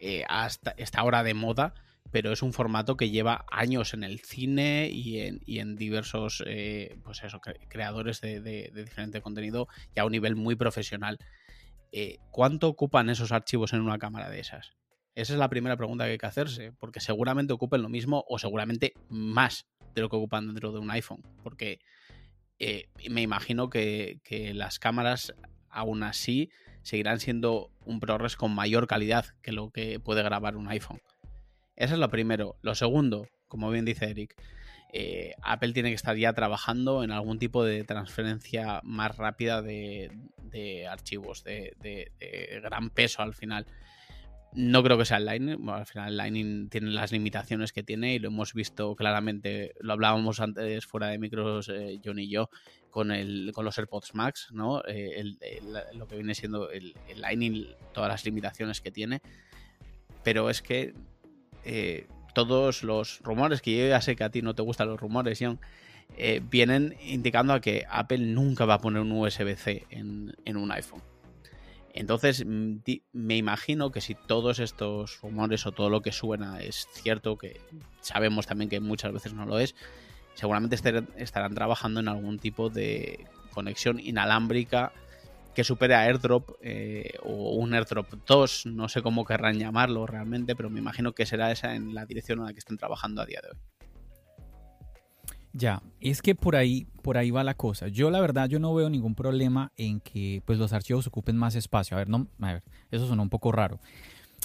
[0.00, 1.74] eh, hasta, está ahora de moda,
[2.10, 7.22] pero es un formato que lleva años en el cine y en, diversos eh, pues
[7.22, 11.18] eso, creadores de, diferente contenido y a un nivel muy profesional.
[11.92, 14.72] Eh, ¿Cuánto ocupan esos archivos en una cámara de esas?
[15.14, 18.38] Esa es la primera pregunta que hay que hacerse, porque seguramente ocupen lo mismo o
[18.38, 21.80] seguramente más de lo que ocupan dentro de un iPhone, porque
[23.08, 25.32] me imagino que, que las cámaras
[25.70, 26.50] aún así
[26.82, 31.00] seguirán siendo un ProRes con mayor calidad que lo que puede grabar un iPhone.
[31.76, 32.56] Eso es lo primero.
[32.62, 34.34] Lo segundo, como bien dice Eric,
[34.92, 40.10] eh, Apple tiene que estar ya trabajando en algún tipo de transferencia más rápida de,
[40.88, 42.12] archivos, de,
[42.62, 43.66] gran peso al final.
[44.52, 45.68] No creo que sea el Lightning.
[45.68, 49.74] al final el Lightning tiene las limitaciones que tiene y lo hemos visto claramente.
[49.80, 52.50] Lo hablábamos antes fuera de micros, eh, John y yo,
[52.90, 54.82] con, el, los AirPods Max, ¿no?
[54.88, 55.36] Eh,
[55.94, 57.64] lo que viene siendo el, Lightning,
[57.94, 59.22] todas las limitaciones que tiene.
[60.24, 60.94] Pero es que
[61.64, 65.00] eh, todos los rumores, que yo ya sé que a ti no te gustan los
[65.00, 65.60] rumores, John,
[66.16, 71.02] eh, vienen indicando a que Apple nunca va a poner un USB-C en, un iPhone.
[71.92, 72.78] Entonces, mm,
[73.12, 77.60] me imagino que si todos estos rumores o todo lo que suena es cierto, que
[78.00, 79.74] sabemos también que muchas veces no lo es,
[80.34, 80.76] seguramente
[81.16, 84.92] estarán trabajando en algún tipo de conexión inalámbrica
[85.54, 90.54] que supere a AirDrop eh, o un AirDrop 2, no sé cómo querrán llamarlo realmente,
[90.54, 93.26] pero me imagino que será esa en la dirección en la que estén trabajando a
[93.26, 93.58] día de hoy.
[95.52, 97.88] Ya, es que por ahí, por ahí va la cosa.
[97.88, 101.56] Yo la verdad, yo no veo ningún problema en que pues los archivos ocupen más
[101.56, 101.96] espacio.
[101.96, 103.80] A ver, no, a ver, eso suena un poco raro.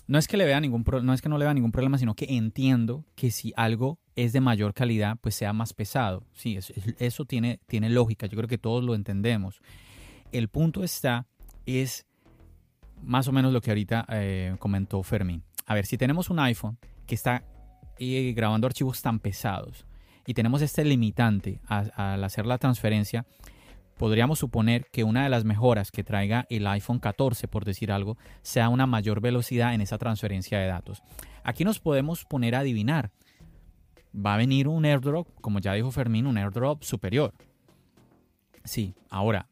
[0.07, 2.15] No es que le vea ningún no es que no le vea ningún problema, sino
[2.15, 6.23] que entiendo que si algo es de mayor calidad, pues sea más pesado.
[6.33, 8.25] Sí, eso, eso tiene, tiene lógica.
[8.25, 9.61] Yo creo que todos lo entendemos.
[10.37, 11.27] El punto está,
[11.65, 12.05] es
[13.01, 15.43] más o menos lo que ahorita eh, comentó Fermín.
[15.65, 16.77] A ver, si tenemos un iPhone
[17.07, 17.45] que está
[17.99, 19.85] eh, grabando archivos tan pesados
[20.27, 23.25] y tenemos este limitante al hacer la transferencia,
[23.97, 28.17] podríamos suponer que una de las mejoras que traiga el iPhone 14, por decir algo,
[28.41, 31.01] sea una mayor velocidad en esa transferencia de datos.
[31.45, 33.09] Aquí nos podemos poner a adivinar.
[34.13, 37.33] Va a venir un airdrop, como ya dijo Fermín, un airdrop superior.
[38.65, 39.47] Sí, ahora,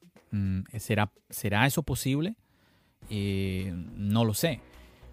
[0.77, 2.35] ¿Será, ¿Será eso posible?
[3.09, 4.61] Eh, no lo sé.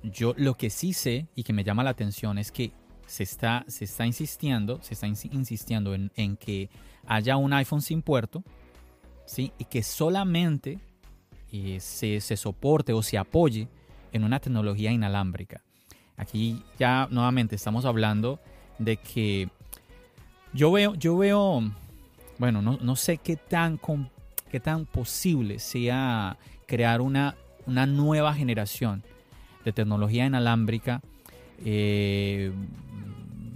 [0.02, 2.72] Yo lo que sí sé y que me llama la atención es que
[3.06, 6.70] se está, se está insistiendo, se está insistiendo en, que
[7.06, 8.42] haya un iPhone sin puerto,
[9.26, 9.52] ¿sí?
[9.58, 10.78] Y que solamente
[11.52, 13.68] eh, se, se, soporte o se apoye
[14.12, 15.62] en una tecnología inalámbrica.
[16.16, 18.40] Aquí ya nuevamente estamos hablando
[18.78, 19.48] de que
[20.52, 21.62] yo veo, yo veo,
[22.38, 23.76] bueno, no, no sé qué tan
[24.50, 26.36] qué tan posible sea
[26.66, 27.36] crear una,
[27.66, 29.02] una nueva generación
[29.64, 31.00] de tecnología inalámbrica
[31.64, 32.52] eh,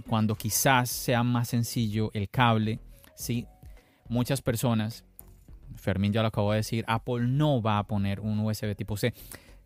[0.07, 2.79] cuando quizás sea más sencillo el cable.
[3.15, 3.45] ¿sí?
[4.09, 5.05] Muchas personas,
[5.75, 9.13] Fermín ya lo acabo de decir, Apple no va a poner un USB tipo C.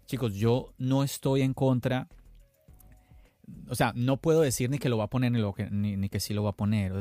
[0.05, 2.07] Chicos, yo no estoy en contra
[3.69, 6.19] o sea, no puedo decir ni que lo va a poner ni, que, ni, que
[6.19, 6.93] sí lo va a poner,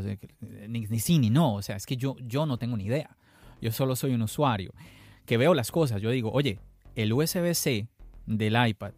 [0.69, 3.17] ni, ni, sí ni no, o sea, es que yo, yo no tengo ni idea.
[3.61, 4.73] Yo solo soy un usuario
[5.27, 6.01] que veo las cosas.
[6.01, 6.61] Yo digo, oye,
[6.95, 7.89] el USB-C
[8.27, 8.93] del iPad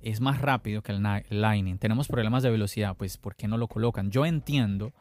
[0.00, 1.78] es más rápido que el Lightning.
[1.78, 4.10] Tenemos problemas de velocidad, pues ¿por qué no lo colocan?
[4.10, 4.92] Yo entiendo,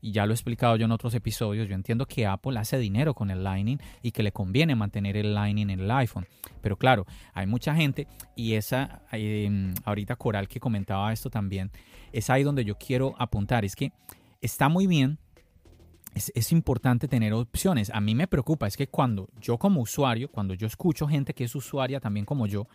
[0.00, 3.14] y ya lo he explicado yo en otros episodios, yo entiendo que Apple hace dinero
[3.14, 6.26] con el Lightning y que le conviene mantener el Lightning en el iPhone.
[6.60, 11.70] Pero claro, hay mucha gente y esa, em, ahorita Coral que comentaba esto también,
[12.12, 13.64] es ahí donde yo quiero apuntar.
[13.64, 13.92] Es que
[14.40, 15.18] está muy bien
[16.34, 17.90] es, importante tener opciones.
[17.90, 21.44] A mí me preocupa, es que cuando yo como usuario, cuando yo escucho gente que
[21.44, 22.66] es usuaria también como yo,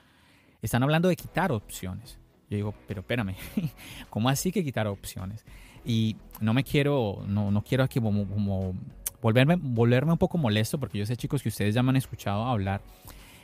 [0.61, 2.19] están hablando de quitar opciones.
[2.49, 3.35] Yo digo, pero espérame,
[4.09, 5.45] ¿cómo así que quitar opciones?
[5.85, 8.73] Y no me quiero, no, no quiero aquí como,
[9.21, 12.45] volverme, volverme un poco molesto, porque yo sé chicos que ustedes ya me han escuchado
[12.45, 12.81] hablar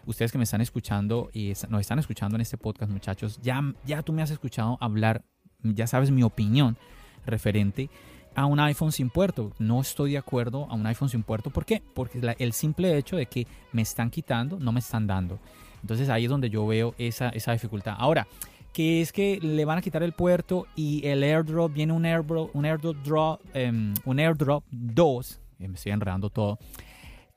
[0.06, 4.02] ustedes que me están escuchando y nos están escuchando en este podcast, muchachos, ya, ya
[4.02, 5.24] tú me has escuchado hablar,
[5.62, 6.78] ya sabes mi opinión
[7.26, 7.90] referente
[8.36, 9.52] a un iPhone sin puerto.
[9.60, 11.50] No estoy de acuerdo a un iPhone sin puerto.
[11.50, 11.82] ¿Por qué?
[11.94, 15.40] Porque el simple hecho de que me están quitando, no me están dando.
[15.82, 17.96] Entonces ahí es donde yo veo esa, esa dificultad.
[17.98, 18.28] Ahora,
[18.74, 22.56] que es que le van a quitar el puerto y el airdrop, viene un airdrop,
[22.56, 26.60] un airdrop, drop, em, un airdrop 2, me estoy enredando todo,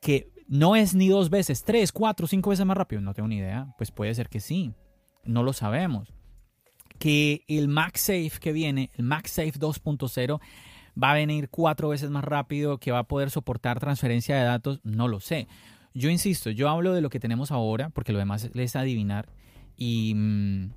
[0.00, 3.38] que no es ni dos veces, tres, cuatro, cinco veces más rápido, no tengo ni
[3.38, 4.72] idea, pues puede ser que sí,
[5.24, 6.12] no lo sabemos.
[6.98, 10.40] Que el MagSafe que viene, el MagSafe 2.0,
[11.00, 14.80] va a venir cuatro veces más rápido, que va a poder soportar transferencia de datos,
[14.84, 15.48] no lo sé.
[15.94, 19.28] Yo insisto, yo hablo de lo que tenemos ahora, porque lo demás es adivinar,
[19.76, 20.70] y mm,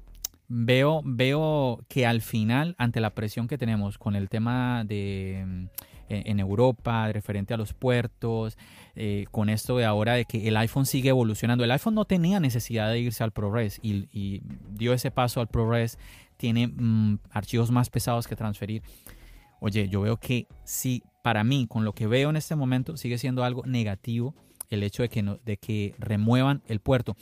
[0.47, 5.65] veo, veo que al final, ante la presión que tenemos con el tema de mm,
[6.09, 8.57] en Europa, referente a los puertos,
[8.95, 11.63] eh, con esto de ahora de que el iPhone sigue evolucionando.
[11.63, 15.47] El iPhone no tenía necesidad de irse al ProRes y, y dio ese paso al
[15.47, 15.97] ProRes,
[16.37, 18.83] tiene mm, archivos más pesados que transferir.
[19.59, 23.17] Oye, yo veo que sí, para mí, con lo que veo en este momento, sigue
[23.17, 24.35] siendo algo negativo
[24.69, 27.15] el hecho de que, de que remuevan el puerto.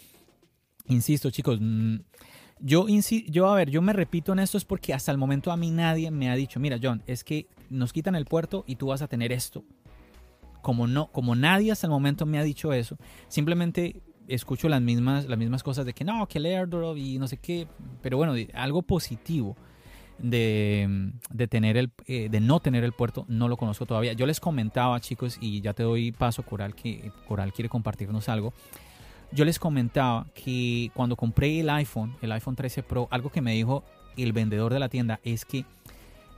[0.88, 1.98] Insisto, chicos, mm,
[2.60, 2.88] yo,
[3.28, 5.72] yo, a ver, yo me repito en esto es porque hasta el momento a mí
[5.72, 9.02] nadie me ha dicho, mira, John, es que nos quitan el puerto y tú vas
[9.02, 9.64] a tener esto.
[10.62, 15.26] Como, no, como nadie hasta el momento me ha dicho eso, simplemente escucho las mismas,
[15.28, 17.68] las mismas cosas de que no, que el airdrop y no sé qué,
[18.02, 19.58] pero bueno, algo positivo
[20.20, 21.12] de,
[21.50, 24.14] tener el, eh, de no tener el puerto, no lo conozco todavía.
[24.14, 28.54] Yo les comentaba, chicos, y ya te doy paso, Coral, que Coral quiere compartirnos algo.
[29.32, 33.54] Yo les comentaba que cuando compré el iPhone, el iPhone 13 Pro, algo que me
[33.54, 33.84] dijo
[34.16, 35.66] el vendedor de la tienda es que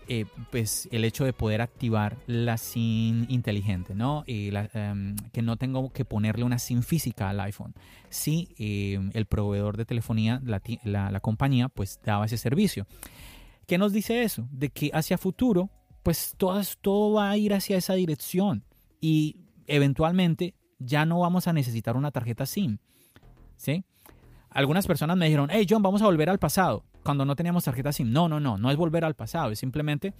[0.07, 4.23] eh, pues el hecho de poder activar la SIM inteligente, ¿no?
[4.28, 7.73] Y em, que no tengo que ponerle una SIM física al iPhone.
[8.09, 12.86] Sí, em, el proveedor de telefonía, la, la, compañía, pues daba ese servicio.
[13.68, 14.47] ¿Qué nos dice eso?
[14.51, 15.70] De que hacia futuro
[16.03, 18.63] pues todo, todo va a ir hacia esa dirección
[19.01, 22.78] y eventualmente ya no vamos a necesitar una tarjeta SIM.
[23.57, 23.84] ¿Sí?
[24.51, 27.91] Algunas personas me dijeron, hey John, vamos a volver al pasado cuando no teníamos tarjeta
[27.91, 28.11] SIM.
[28.11, 30.13] No, no, no, no es volver al pasado, es simplemente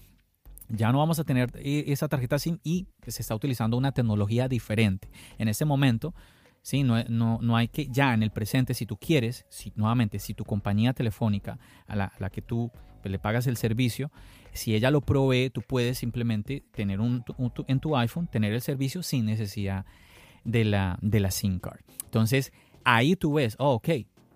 [0.70, 4.48] ya no vamos a tener e, esa tarjeta SIM y se está utilizando una tecnología
[4.48, 5.10] diferente.
[5.38, 6.16] En ese momento,
[6.66, 6.82] ¿sí?
[6.82, 10.34] no, no, no hay que, ya en el presente, si tú quieres, si, nuevamente, si
[10.34, 12.72] tu compañía telefónica a la, la que tú
[13.04, 14.12] pues, le pagas el servicio,
[14.52, 17.24] si ella lo provee, tú puedes simplemente tener un,
[17.68, 19.86] en tu iPhone, tener el servicio sin necesidad
[20.44, 21.82] de la, de la SIM card.
[22.06, 22.52] Entonces,
[22.84, 23.90] ahí tú ves, oh, ok,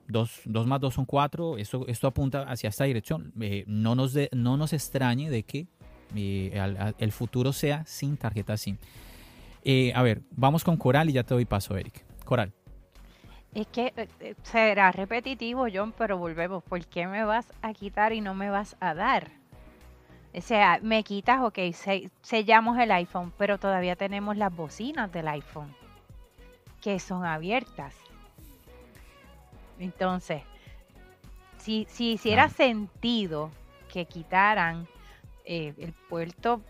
[0.07, 3.33] 2, más 2 son 4, esto, esto apunta hacia esta dirección.
[3.41, 5.67] Eh, no, nos no nos extrañe de que
[6.15, 8.77] eh, el futuro sea sin tarjeta SIM.
[9.63, 12.08] Eh, a ver, vamos con Coral y ya te doy paso, Eric.
[12.29, 12.53] Coral.
[13.55, 14.07] Es que
[14.43, 16.63] será repetitivo, John, pero volvemos.
[16.63, 19.31] ¿Por qué me vas a quitar y no me vas a dar?
[20.35, 21.57] O sea, me quitas, ok,
[22.21, 25.75] sellamos el iPhone, pero todavía tenemos las bocinas del iPhone
[26.83, 27.95] que son abiertas.
[29.79, 30.43] Entonces,
[31.57, 33.49] si, si hiciera sentido
[33.91, 34.87] que quitaran
[35.45, 36.61] eh, el puerto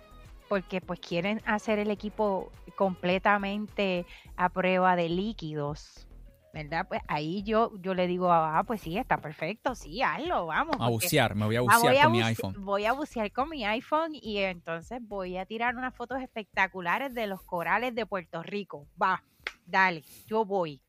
[0.47, 2.49] porque pues quieren hacer el equipo
[2.79, 4.05] completamente
[4.37, 6.07] a prueba de líquidos,
[6.53, 6.87] ¿verdad?
[6.87, 10.77] Pues ahí yo, yo le digo, ah, pues sí, está perfecto, sí, hazlo, vamos.
[10.79, 12.55] A bucear, me voy a ah, bucear con mi iPhone.
[12.59, 17.27] Voy a bucear con mi iPhone y entonces voy a tirar unas fotos espectaculares de
[17.27, 18.87] los corales de Puerto Rico.
[19.01, 19.25] Va,
[19.65, 20.81] dale, yo voy.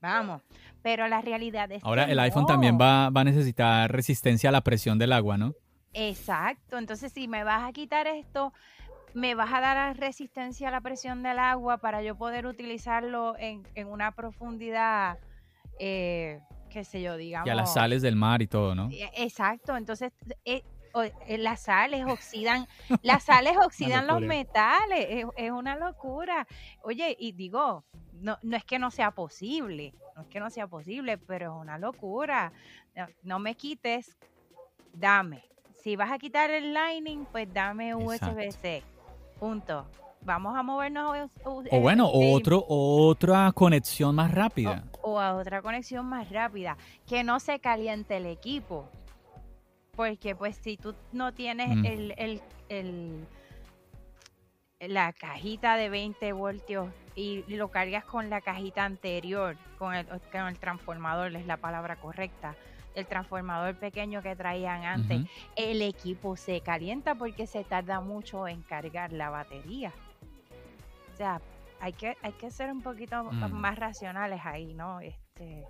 [0.00, 0.40] Vamos.
[0.80, 4.62] Pero la realidad es Ahora el iPhone también va, va a necesitar resistencia a la
[4.62, 5.52] presión del agua, ¿no?
[5.92, 6.78] Exacto.
[6.78, 8.54] Entonces, si me vas a quitar esto,
[9.14, 13.64] me vas a dar resistencia a la presión del agua para yo poder utilizarlo en,
[13.86, 15.18] una profundidad,
[15.78, 16.40] eh,
[16.70, 17.46] qué sé yo, digamos.
[17.46, 18.88] Y a las sales del mar y todo, ¿no?
[18.90, 20.12] Eh, exacto, entonces
[20.44, 20.62] eh,
[21.38, 22.66] las sales oxidan,
[23.02, 26.46] las sales oxidan los metales, es, una locura.
[26.82, 27.84] Oye, y digo,
[28.14, 31.60] no, no es que no sea posible, no es que no sea posible, pero es
[31.60, 32.52] una locura.
[33.22, 34.18] No, me quites,
[34.92, 35.44] dame.
[35.82, 38.91] Si vas a quitar el lining, pues dame USB-C.
[39.42, 39.88] Punto.
[40.20, 41.28] Vamos a movernos.
[41.42, 44.84] O bueno, otro, otra conexión más rápida.
[45.02, 46.76] O, a otra conexión más rápida.
[47.08, 48.88] Que no se caliente el equipo.
[49.96, 51.84] Porque pues si tú no tienes mm.
[51.84, 53.26] el, el,
[54.78, 60.46] la cajita de 20 voltios y lo cargas con la cajita anterior, con el, con
[60.46, 62.54] el transformador, es la palabra correcta,
[62.94, 65.26] el transformador pequeño que traían antes,
[65.56, 69.92] el equipo se calienta porque se tarda mucho en cargar la batería.
[71.12, 71.40] O sea,
[71.80, 73.52] hay que, hay que ser un poquito mm.
[73.52, 75.00] más racionales ahí, ¿no?
[75.00, 75.66] Este,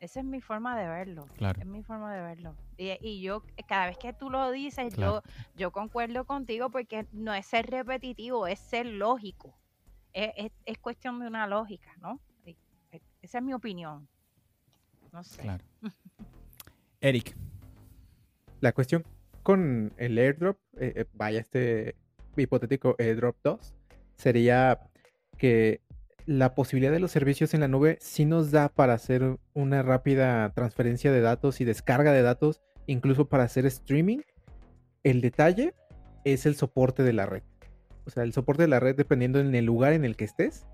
[0.00, 1.26] esa es mi forma de verlo.
[1.58, 2.54] Es mi forma de verlo.
[2.76, 5.22] Y, yo, cada vez que tú lo dices, yo,
[5.56, 9.56] yo concuerdo contigo porque no es ser repetitivo, es ser lógico.
[10.12, 12.20] Es, es, cuestión de una lógica, ¿no?
[13.20, 14.08] Esa es mi opinión.
[15.12, 15.42] No sé.
[15.42, 15.64] Claro.
[17.00, 17.36] Eric.
[18.60, 19.04] La cuestión
[19.42, 21.94] con el airdrop, eh, eh, vaya este
[22.36, 23.74] hipotético airdrop 2,
[24.16, 24.80] sería
[25.36, 25.80] que
[26.26, 30.52] la posibilidad de los servicios en la nube sí nos da para hacer una rápida
[30.52, 34.18] transferencia de datos y descarga de datos, incluso para hacer streaming.
[35.04, 35.74] El detalle
[36.24, 37.42] es el soporte de la red.
[38.04, 40.66] O sea, el soporte de la red, dependiendo en el lugar en el que estés,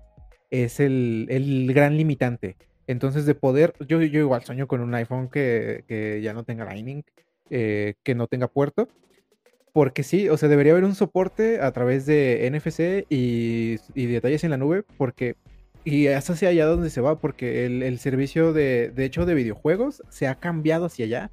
[0.49, 2.57] es el, el gran limitante.
[2.87, 7.03] Entonces, de poder, yo, yo igual sueño con un iPhone que, ya no tenga Lightning,
[7.49, 8.87] eh, que no tenga puerto.
[9.73, 14.51] Porque sí, o sea, debería haber un soporte a través de NFC y, detalles en
[14.51, 15.35] la nube, porque.
[15.83, 20.01] Y es hacia allá donde se va, porque el, servicio de, de hecho de videojuegos
[20.09, 21.31] se ha cambiado hacia allá.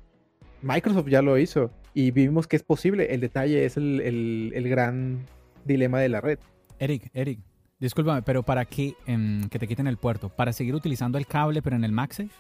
[0.60, 3.14] Microsoft ya lo hizo y vimos que es posible.
[3.14, 5.26] El detalle es el, el gran
[5.64, 6.38] dilema de la red.
[6.78, 7.40] Eric, Eric,
[7.82, 10.28] Discúlpame, pero ¿para qué em, que te quiten el puerto?
[10.28, 12.30] ¿Para seguir utilizando el cable pero en el MagSafe?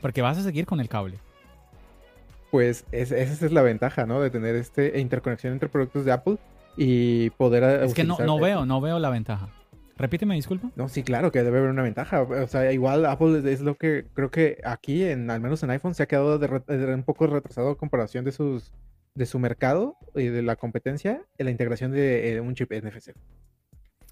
[0.00, 1.18] Porque vas a seguir con el cable.
[2.50, 4.18] Pues esa es la ventaja, ¿no?
[4.18, 6.38] De tener este interconexión entre productos de Apple
[6.74, 7.84] y poder...
[7.84, 9.50] Es que no, no veo, no veo la ventaja.
[9.98, 10.70] Repíteme, disculpa.
[10.74, 12.22] No, sí, claro que debe haber una ventaja.
[12.22, 15.94] O sea, igual Apple es lo que creo que aquí, en, al menos en iPhone,
[15.94, 18.72] se ha quedado un poco retrasado a comparación de sus
[19.14, 23.12] de su mercado y de la competencia en la integración de un chip NFC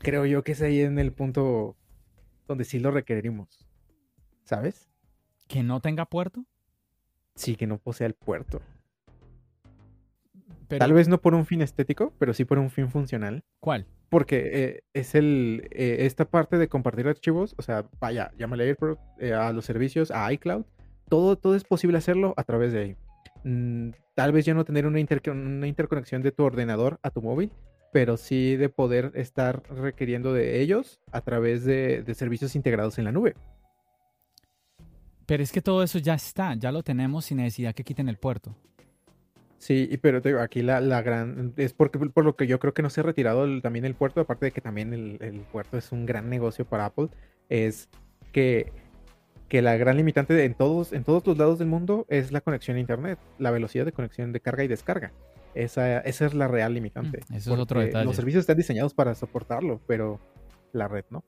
[0.04, 1.76] creo yo que es ahí en el punto
[2.46, 3.66] donde sí lo requerimos.
[4.44, 4.88] ¿Sabes?
[5.48, 6.44] ¿Que no tenga puerto?
[7.34, 8.60] Sí, que no posea el puerto.
[10.68, 13.44] Tal vez no por un fin estético, pero sí por un fin funcional.
[13.60, 13.86] ¿Cuál?
[14.08, 18.76] Porque eh, es el eh, esta parte de compartir archivos, o sea, vaya, llámale
[19.18, 20.64] eh, a los servicios, a iCloud,
[21.08, 22.96] todo, todo es posible hacerlo a través de ahí.
[23.44, 27.50] mm, tal vez ya no tener una, una interconexión de tu ordenador a tu móvil,
[27.94, 33.04] pero sí de poder estar requiriendo de ellos a través de, de servicios integrados en
[33.04, 33.36] la nube.
[35.26, 38.16] Pero es que todo eso ya está, ya lo tenemos sin necesidad que quiten el
[38.16, 38.56] puerto.
[39.58, 41.52] Sí, pero te digo, aquí la, la, gran.
[41.56, 44.20] Es porque por lo que yo creo que no se ha retirado también el puerto,
[44.20, 47.10] aparte de que también el, el, puerto es un gran negocio para Apple,
[47.48, 47.88] es
[48.32, 48.72] que,
[49.48, 52.76] que la gran limitante en, todos, en todos los lados del mundo es la conexión
[52.76, 55.12] a Internet, la velocidad de conexión de carga y descarga.
[55.54, 57.20] Esa, esa es la real limitante.
[57.28, 58.04] Mm, eso es otro detalle.
[58.04, 60.20] Los servicios están diseñados para soportarlo, pero
[60.72, 61.24] la red no.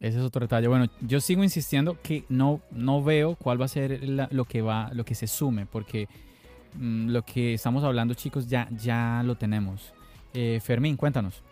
[0.00, 0.68] Ese es otro detalle.
[0.68, 4.00] Bueno, yo sigo insistiendo que no, no veo cuál va a ser
[4.30, 6.08] lo que va, lo que se sume, porque
[6.74, 9.92] mm, lo que estamos hablando, chicos, ya, ya lo tenemos.
[10.34, 11.42] Eh, Fermín, cuéntanos.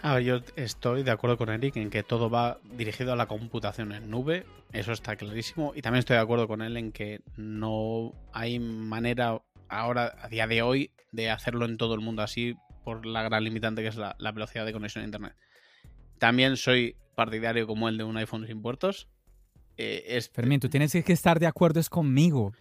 [0.00, 3.26] A ver, yo estoy de acuerdo con Eric en que todo va dirigido a la
[3.26, 7.20] computación en nube, eso está clarísimo, y también estoy de acuerdo con él en que
[7.36, 12.54] no hay manera ahora, a día de hoy, de hacerlo en todo el mundo así
[12.84, 15.34] por la gran limitante que es la velocidad de conexión a Internet.
[16.18, 19.08] También soy partidario como el de un iPhone sin puertos.
[19.76, 22.52] Eh, Fermín, tú tienes que estar de acuerdo es conmigo.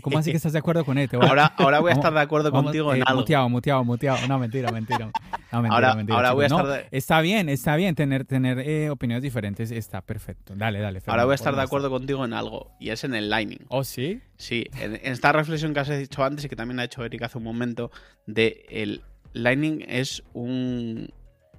[0.00, 1.08] ¿Cómo así que estás de acuerdo con él?
[1.12, 3.20] ahora, ahora voy a estar de acuerdo contigo en eh, algo.
[3.20, 4.26] Muteado, muteado, muteado.
[4.26, 5.10] No, mentira, mentira.
[5.52, 6.16] No, mentira, ahora, mentira.
[6.16, 7.94] Ahora voy a estar Está bien, está bien.
[7.94, 10.54] Tener, tener eh, opiniones diferentes está perfecto.
[10.54, 11.00] Dale, dale.
[11.06, 12.72] ahora voy a estar de acuerdo contigo en algo.
[12.78, 13.64] Y es en el Lightning.
[13.68, 14.20] ¿Oh, sí?
[14.36, 14.66] Sí.
[14.78, 17.44] En, esta reflexión que has dicho antes y que también ha hecho Eric hace un
[17.44, 17.90] momento,
[18.26, 21.12] de el Lightning es un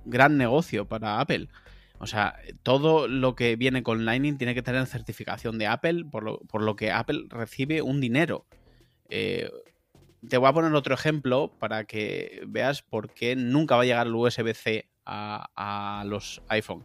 [0.06, 1.50] gran negocio para Apple.
[2.00, 6.24] O sea, todo lo que viene con Lightning tiene que tener certificación de Apple, por
[6.62, 8.46] lo, que Apple recibe un dinero.
[9.10, 9.50] Eh,
[10.28, 14.07] te voy a poner otro ejemplo para que veas por qué nunca va a llegar
[14.07, 16.84] el USB-C a, los iPhone.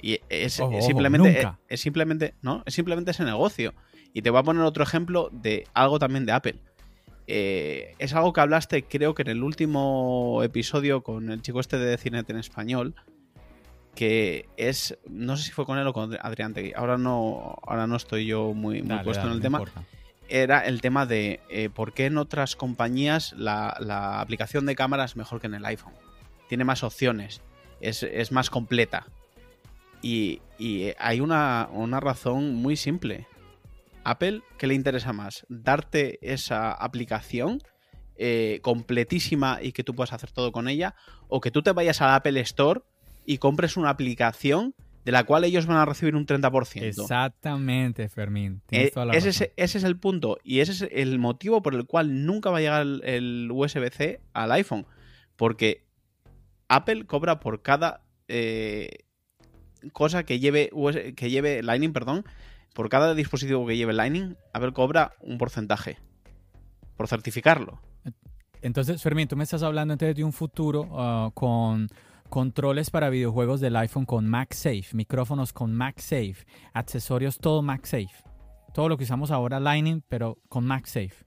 [0.00, 2.62] Y es, simplemente, es, simplemente, ¿no?
[2.66, 3.74] Es simplemente ese negocio.
[4.12, 6.58] Y te voy a poner otro ejemplo de algo también de Apple.
[7.26, 11.76] Eh, es algo que hablaste, creo que en el último episodio con el chico este
[11.76, 12.94] de Cinet en español
[13.96, 17.88] que es, no sé si fue con él o con Adrián Tegui, ahora no, ahora
[17.88, 19.62] no estoy yo muy, puesto en el tema,
[20.28, 23.70] era el tema de eh, por qué en otras compañías la,
[24.20, 25.94] aplicación de cámara es mejor que en el iPhone.
[26.48, 27.42] Tiene más opciones,
[27.80, 29.06] es, más completa.
[30.02, 30.40] Y,
[30.98, 31.68] hay una,
[32.00, 33.26] razón muy simple.
[34.04, 35.44] Apple, ¿qué le interesa más?
[35.48, 37.60] ¿Darte esa aplicación
[38.16, 40.94] eh, completísima y que tú puedas hacer todo con ella?
[41.28, 42.82] ¿O que tú te vayas al Apple Store
[43.24, 44.74] y compres una aplicación
[45.06, 46.82] de la cual ellos van a recibir un 30%.
[46.82, 48.60] Exactamente, Fermín.
[48.72, 52.58] Eh, ese, es, el punto y ese es el motivo por el cual nunca va
[52.58, 54.84] a llegar el, USB-C al iPhone.
[55.36, 55.84] Porque
[56.66, 59.04] Apple cobra por cada eh,
[59.92, 60.72] cosa que lleve,
[61.14, 62.24] que lleve Lightning, perdón,
[62.74, 65.98] por cada dispositivo que lleve Lightning, Apple cobra un porcentaje
[66.96, 67.80] por certificarlo.
[68.60, 71.86] Entonces, Fermín, tú me estás hablando entonces de un futuro ah, con
[72.28, 78.24] controles para videojuegos del iPhone con MagSafe, micrófonos con MagSafe, accesorios todo MagSafe.
[78.74, 81.24] Todo lo que usamos ahora Lightning, pero con MagSafe.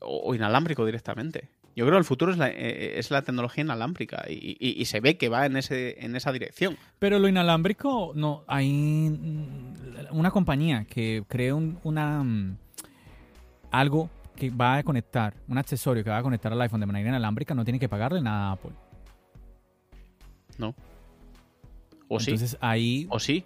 [0.00, 1.48] O, inalámbrico directamente.
[1.76, 5.16] Yo creo que el futuro es la, eh, es la tecnología inalámbrica y, se ve
[5.16, 6.76] que va en, ese, en esa dirección.
[7.00, 9.18] Pero lo inalámbrico, no, hay
[10.12, 12.56] una compañía que cree una, mm,
[13.72, 17.08] algo que va a conectar, un accesorio que va a conectar al iPhone de manera
[17.08, 18.72] inalámbrica, no tiene que pagarle nada a Apple.
[20.58, 20.74] ¿No?
[22.08, 23.06] O Entonces, ahí...
[23.10, 23.44] O sí.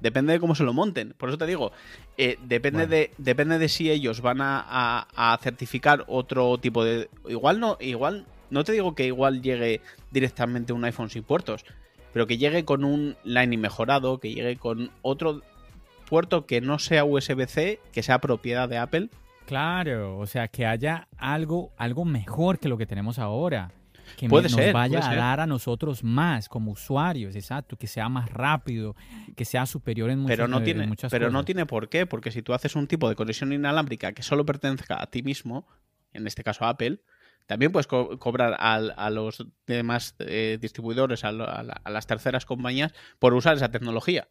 [0.00, 1.14] Depende de cómo se lo monten.
[1.16, 1.72] Por eso te digo,
[2.16, 7.10] eh, depende, de, depende de si ellos van a, certificar otro tipo de...
[7.28, 11.66] Igual no, igual, no te digo que igual llegue directamente un iPhone sin puertos,
[12.14, 15.42] pero que llegue con un Lightning mejorado, que llegue con otro
[16.08, 19.10] puerto que no sea USB-C, que sea propiedad de Apple.
[19.44, 23.70] Claro, o sea, que haya algo, algo mejor que lo que tenemos ahora
[24.16, 28.96] que nos vaya a dar a nosotros más como usuarios, exacto, que sea más rápido,
[29.36, 32.30] que sea superior en, muchas, pero no tiene, muchas Pero no tiene por qué, porque
[32.30, 35.66] si tú haces un tipo de conexión inalámbrica que solo pertenezca a ti mismo,
[36.12, 37.00] en este caso Apple,
[37.46, 43.70] también puedes cobrar a, los demás eh, distribuidores, a, las terceras compañías, por usar esa
[43.70, 44.28] tecnología.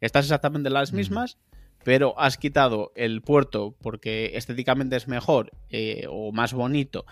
[0.00, 1.38] Estás exactamente las mismas,
[1.84, 7.04] pero has quitado el puerto porque estéticamente es mejor eh, o más bonito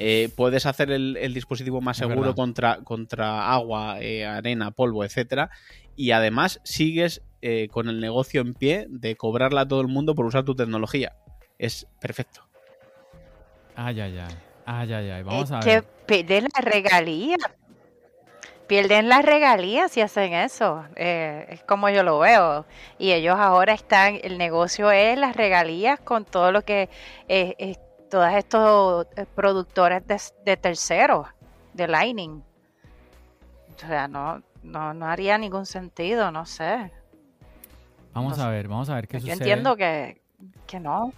[0.00, 5.50] eh, puedes hacer el, dispositivo más seguro contra, contra agua, eh, arena, polvo, etcétera.
[5.96, 10.14] Y además sigues eh, con el negocio en pie de cobrarle a todo el mundo
[10.14, 11.16] por usar tu tecnología.
[11.58, 12.46] Es perfecto.
[13.74, 14.34] Ay, ay, ay.
[14.66, 15.22] Ay, ay, ay.
[15.24, 15.84] Vamos a ver.
[16.06, 17.36] Que de la regalía.
[18.68, 20.84] Pierden las regalías si hacen eso.
[20.94, 22.66] Eh, es como yo lo veo.
[22.98, 26.88] Y ellos ahora están, el negocio es las regalías con todo lo que
[27.28, 27.76] eh, eh
[28.08, 31.26] todos estos eh, productores de, de terceros,
[31.74, 32.42] de Lightning.
[33.76, 36.90] O sea, no, no, no haría ningún sentido, no sé.
[38.12, 39.34] Vamos a ver, vamos a ver qué Yo sucede.
[39.34, 40.20] entiendo que,
[40.66, 41.12] que no.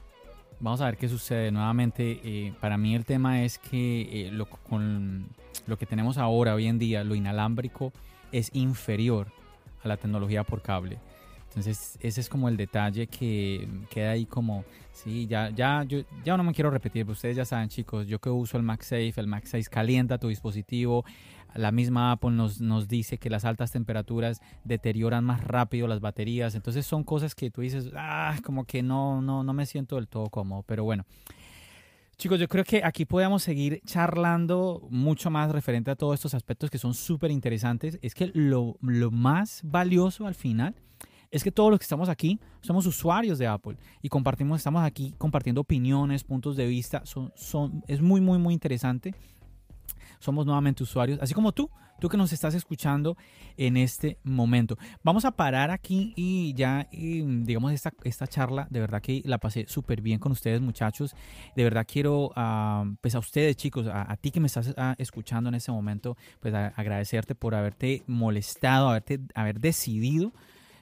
[0.59, 2.21] Vamos a ver qué sucede nuevamente.
[2.23, 5.29] eh, para mí el tema es que eh, lo, con
[5.67, 7.93] lo que tenemos ahora, hoy en día, lo inalámbrico
[8.33, 9.33] es inferior
[9.83, 10.99] a la tecnología por cable.
[11.49, 16.37] Entonces ese es como el detalle que queda ahí como, sí, ya, ya, yo ya
[16.37, 19.27] no me quiero repetir, pero ustedes ya saben chicos, yo que uso el MagSafe, el
[19.27, 21.05] MagSafe calienta tu dispositivo,
[21.57, 26.55] la misma Apple nos, nos dice que las altas temperaturas deterioran más rápido las baterías,
[26.55, 30.07] entonces son cosas que tú dices, ah, como que no, no, no me siento del
[30.07, 31.05] todo cómodo, pero bueno.
[32.21, 36.69] Chicos, yo creo que aquí podemos seguir charlando mucho más referente a todos estos aspectos
[36.69, 37.99] que son súper interesantes.
[38.03, 40.75] Es que lo, lo más valioso al final
[41.31, 45.15] es que todos los que estamos aquí somos usuarios de Apple y compartimos, estamos aquí
[45.17, 47.07] compartiendo opiniones, puntos de vista.
[47.07, 49.15] Son, son, es muy, muy, muy interesante.
[50.19, 51.71] Somos nuevamente usuarios, así como tú,
[52.01, 53.17] tú que nos estás escuchando
[53.57, 54.77] en este momento.
[55.05, 59.67] Vamos a parar aquí y ya, digamos, esta, esta charla, de verdad que la pasé
[59.69, 61.15] súper bien con ustedes, muchachos.
[61.55, 65.49] De verdad quiero, uh, pues a ustedes, chicos, a, ti que me estás uh, escuchando
[65.49, 70.33] en este momento, pues agradecerte por haberte molestado, haberte, haber decidido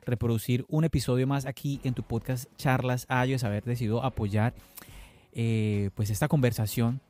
[0.07, 4.55] reproducir un episodio más aquí en tu podcast Charlas iOS, haber decidido apoyar
[5.32, 7.01] eh, pues esta conversación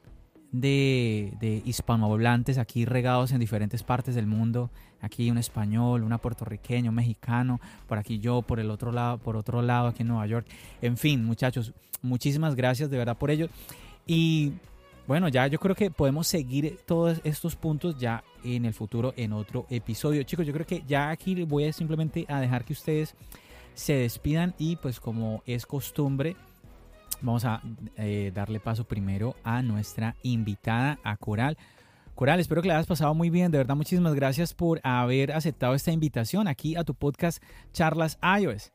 [0.53, 4.71] de, de, hispanohablantes aquí regados en diferentes partes del mundo.
[5.01, 9.37] Aquí un español, una puertorriqueño, un mexicano, por aquí yo, por el otro lado, por
[9.37, 10.47] otro lado aquí en Nueva York.
[10.83, 11.73] En fin, muchachos,
[12.03, 13.49] muchísimas gracias de verdad por ello.
[14.07, 14.55] Y
[15.07, 19.33] bueno, ya yo creo que podemos seguir todos estos puntos ya en el futuro en
[19.33, 20.23] otro episodio.
[20.23, 23.15] Chicos, yo creo que ya aquí voy a simplemente a dejar que ustedes
[23.75, 26.37] se despidan y pues como es costumbre,
[27.21, 27.63] vamos a
[27.97, 31.57] eh, darle paso primero a nuestra invitada, a Coral.
[32.15, 33.53] Coral, espero que la hayas pasado muy bien.
[33.53, 37.43] De verdad, muchísimas gracias por haber aceptado esta invitación aquí a tu podcast
[37.73, 38.73] Charlas iOS.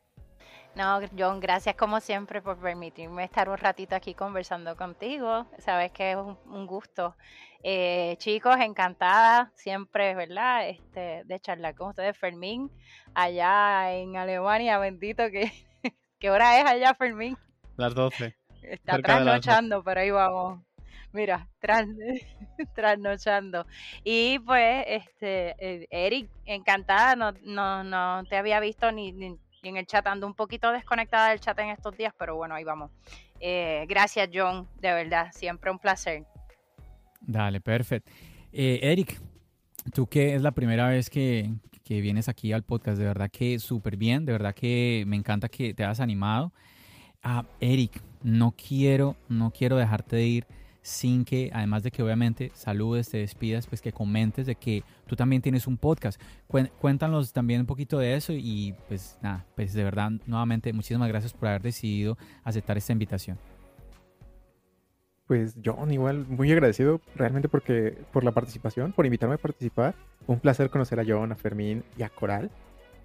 [0.75, 5.45] No, John, gracias como siempre por permitirme estar un ratito aquí conversando contigo.
[5.59, 7.15] Sabes que es un, gusto.
[7.61, 10.69] Eh, chicos, encantada siempre, ¿verdad?
[10.69, 12.71] Este, de charlar con ustedes, Fermín,
[13.13, 15.51] allá en Alemania, bendito que...
[16.19, 17.37] ¿Qué hora es allá, Fermín?
[17.77, 18.35] Las 12.
[18.61, 20.61] Está trasnochando, pero ahí vamos.
[21.11, 21.85] Mira, tras,
[22.75, 23.65] trasnochando.
[24.03, 29.85] Y pues, este, Eric, encantada, no, no, no te había visto ni, ni, en el
[29.85, 32.91] chat, ando un poquito desconectada del chat en estos días, pero bueno, ahí vamos.
[33.39, 36.25] Eh, gracias, John, de verdad, siempre un placer.
[37.21, 38.11] Dale, perfecto.
[38.51, 39.19] Eh, Eric,
[39.93, 43.59] tú que es la primera vez que, que vienes aquí al podcast, de verdad que
[43.59, 46.53] súper bien, de verdad que me encanta que te has animado.
[47.23, 50.47] Ah, Eric, no quiero, no quiero dejarte de ir
[50.81, 55.15] sin que, además de que obviamente saludes, te despidas, pues que comentes de que tú
[55.15, 56.21] también tienes un podcast.
[56.79, 61.31] Cuéntanos también un poquito de eso y pues nada, pues de verdad, nuevamente, muchísimas gracias
[61.31, 63.37] por haber decidido aceptar esta invitación.
[65.25, 69.95] Pues John, igual muy agradecido realmente porque por la participación, por invitarme a participar.
[70.27, 72.51] Un placer conocer a John, a Fermín y a Coral.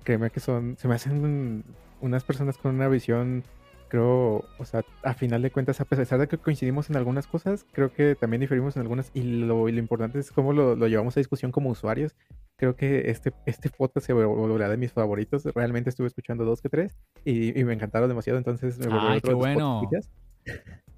[0.02, 1.62] Créeme que son, se me hacen
[2.00, 3.44] unas personas con una visión
[3.88, 7.66] creo, o sea, a final de cuentas, a pesar de que coincidimos en algunas cosas,
[7.72, 10.86] creo que también diferimos en algunas y lo, y lo importante es cómo lo, lo,
[10.86, 12.14] llevamos a discusión como usuarios.
[12.56, 15.44] Creo que este, este podcast se volverá de mis favoritos.
[15.44, 19.20] Realmente estuve escuchando dos que tres y, y me encantaron demasiado, entonces me volví Ay,
[19.20, 19.82] qué bueno.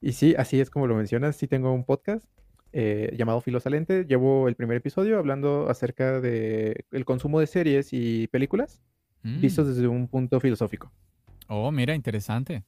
[0.00, 2.28] Y sí, así es como lo mencionas, sí tengo un podcast
[2.74, 4.04] eh, llamado Filosalente.
[4.04, 8.82] Llevo el primer episodio hablando acerca de el consumo de series y películas
[9.22, 9.40] mm.
[9.40, 10.92] vistos desde un punto filosófico.
[11.48, 12.64] Oh, mira, interesante.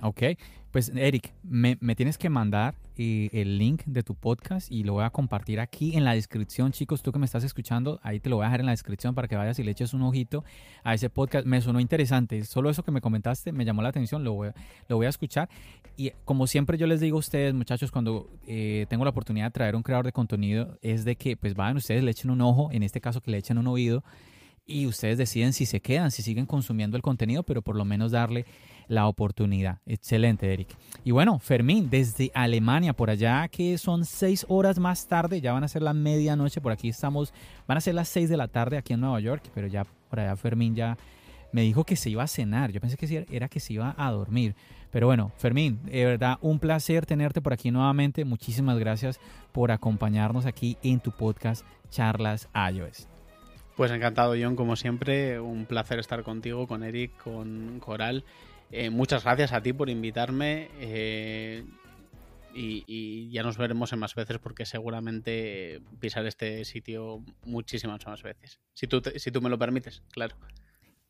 [0.00, 0.22] Ok,
[0.70, 4.94] pues Eric, me, me tienes que mandar eh, el link de tu podcast y lo
[4.94, 7.02] voy a compartir aquí en la descripción, chicos.
[7.02, 9.28] Tú que me estás escuchando, ahí te lo voy a dejar en la descripción para
[9.28, 10.44] que vayas y le eches un ojito
[10.82, 11.46] a ese podcast.
[11.46, 12.44] Me sonó interesante.
[12.44, 14.50] Solo eso que me comentaste me llamó la atención, lo voy,
[14.88, 15.48] lo voy a escuchar.
[15.96, 19.50] Y como siempre yo les digo a ustedes, muchachos, cuando eh, tengo la oportunidad de
[19.52, 22.70] traer un creador de contenido, es de que pues vayan ustedes, le echen un ojo,
[22.72, 24.04] en este caso que le echen un oído
[24.66, 28.12] y ustedes deciden si se quedan, si siguen consumiendo el contenido, pero por lo menos
[28.12, 28.46] darle
[28.88, 29.78] la oportunidad.
[29.86, 30.68] Excelente, Eric.
[31.04, 35.64] Y bueno, Fermín, desde Alemania, por allá que son seis horas más tarde, ya van
[35.64, 37.32] a ser la medianoche, por aquí estamos,
[37.66, 40.20] van a ser las seis de la tarde aquí en Nueva York, pero ya por
[40.20, 40.96] allá Fermín ya
[41.52, 42.72] me dijo que se iba a cenar.
[42.72, 44.56] Yo pensé que era que se iba a dormir.
[44.90, 48.24] Pero bueno, Fermín, de verdad, un placer tenerte por aquí nuevamente.
[48.24, 49.20] Muchísimas gracias
[49.52, 53.13] por acompañarnos aquí en tu podcast Charlas iOS.
[53.76, 55.40] Pues encantado, John, como siempre.
[55.40, 58.24] Un placer estar contigo, con Eric, con Coral.
[58.70, 60.68] Eh, muchas gracias a ti por invitarme.
[60.78, 61.64] Eh,
[62.54, 68.60] y, ya nos veremos en más veces porque seguramente pisar este sitio muchísimas más veces.
[68.74, 70.36] Si tú, si tú me lo permites, claro.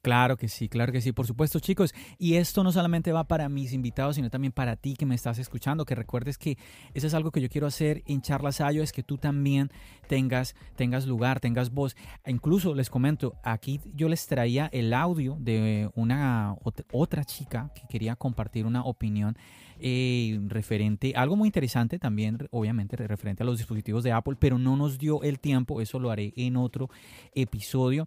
[0.04, 1.94] Claro que sí, claro que sí, por supuesto chicos.
[2.18, 5.38] Y esto no solamente va para mis invitados, sino también para ti que me estás
[5.38, 6.58] escuchando, que recuerdes que
[6.92, 9.70] eso es algo que yo quiero hacer en Charlas Ayo, es que tú también
[10.06, 11.96] tengas, tengas lugar, tengas voz.
[12.26, 16.54] Incluso les comento, aquí yo les traía el audio de una
[16.92, 19.38] otra chica que quería compartir una opinión
[19.80, 24.76] eh, referente, algo muy interesante también, obviamente, referente a los dispositivos de Apple, pero no
[24.76, 26.90] nos dio el tiempo, eso lo haré en otro
[27.34, 28.06] episodio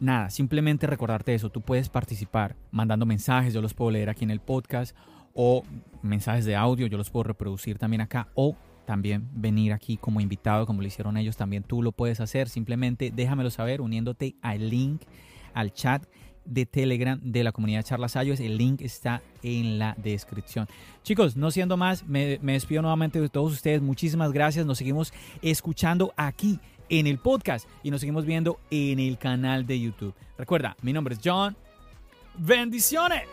[0.00, 1.50] nada, simplemente recordarte eso.
[1.50, 4.96] Tú puedes participar mandando mensajes, yo los puedo leer aquí en el podcast,
[5.34, 5.62] o
[6.02, 10.66] mensajes de audio, yo los puedo reproducir también acá, o también venir aquí como invitado,
[10.66, 12.48] como lo hicieron ellos, también tú lo puedes hacer.
[12.48, 15.02] Simplemente déjamelo saber uniéndote al link,
[15.54, 16.04] al chat
[16.44, 18.40] de Telegram de la comunidad Charlas Ayos.
[18.40, 20.66] El link está en la descripción.
[21.04, 23.80] Chicos, no siendo más, me, me despido nuevamente de todos ustedes.
[23.80, 24.66] Muchísimas gracias.
[24.66, 25.12] Nos seguimos
[25.42, 26.58] escuchando aquí
[26.90, 30.14] en el podcast y nos seguimos viendo en el canal de YouTube.
[30.36, 31.56] Recuerda, mi nombre es John.
[32.36, 33.28] Bendiciones.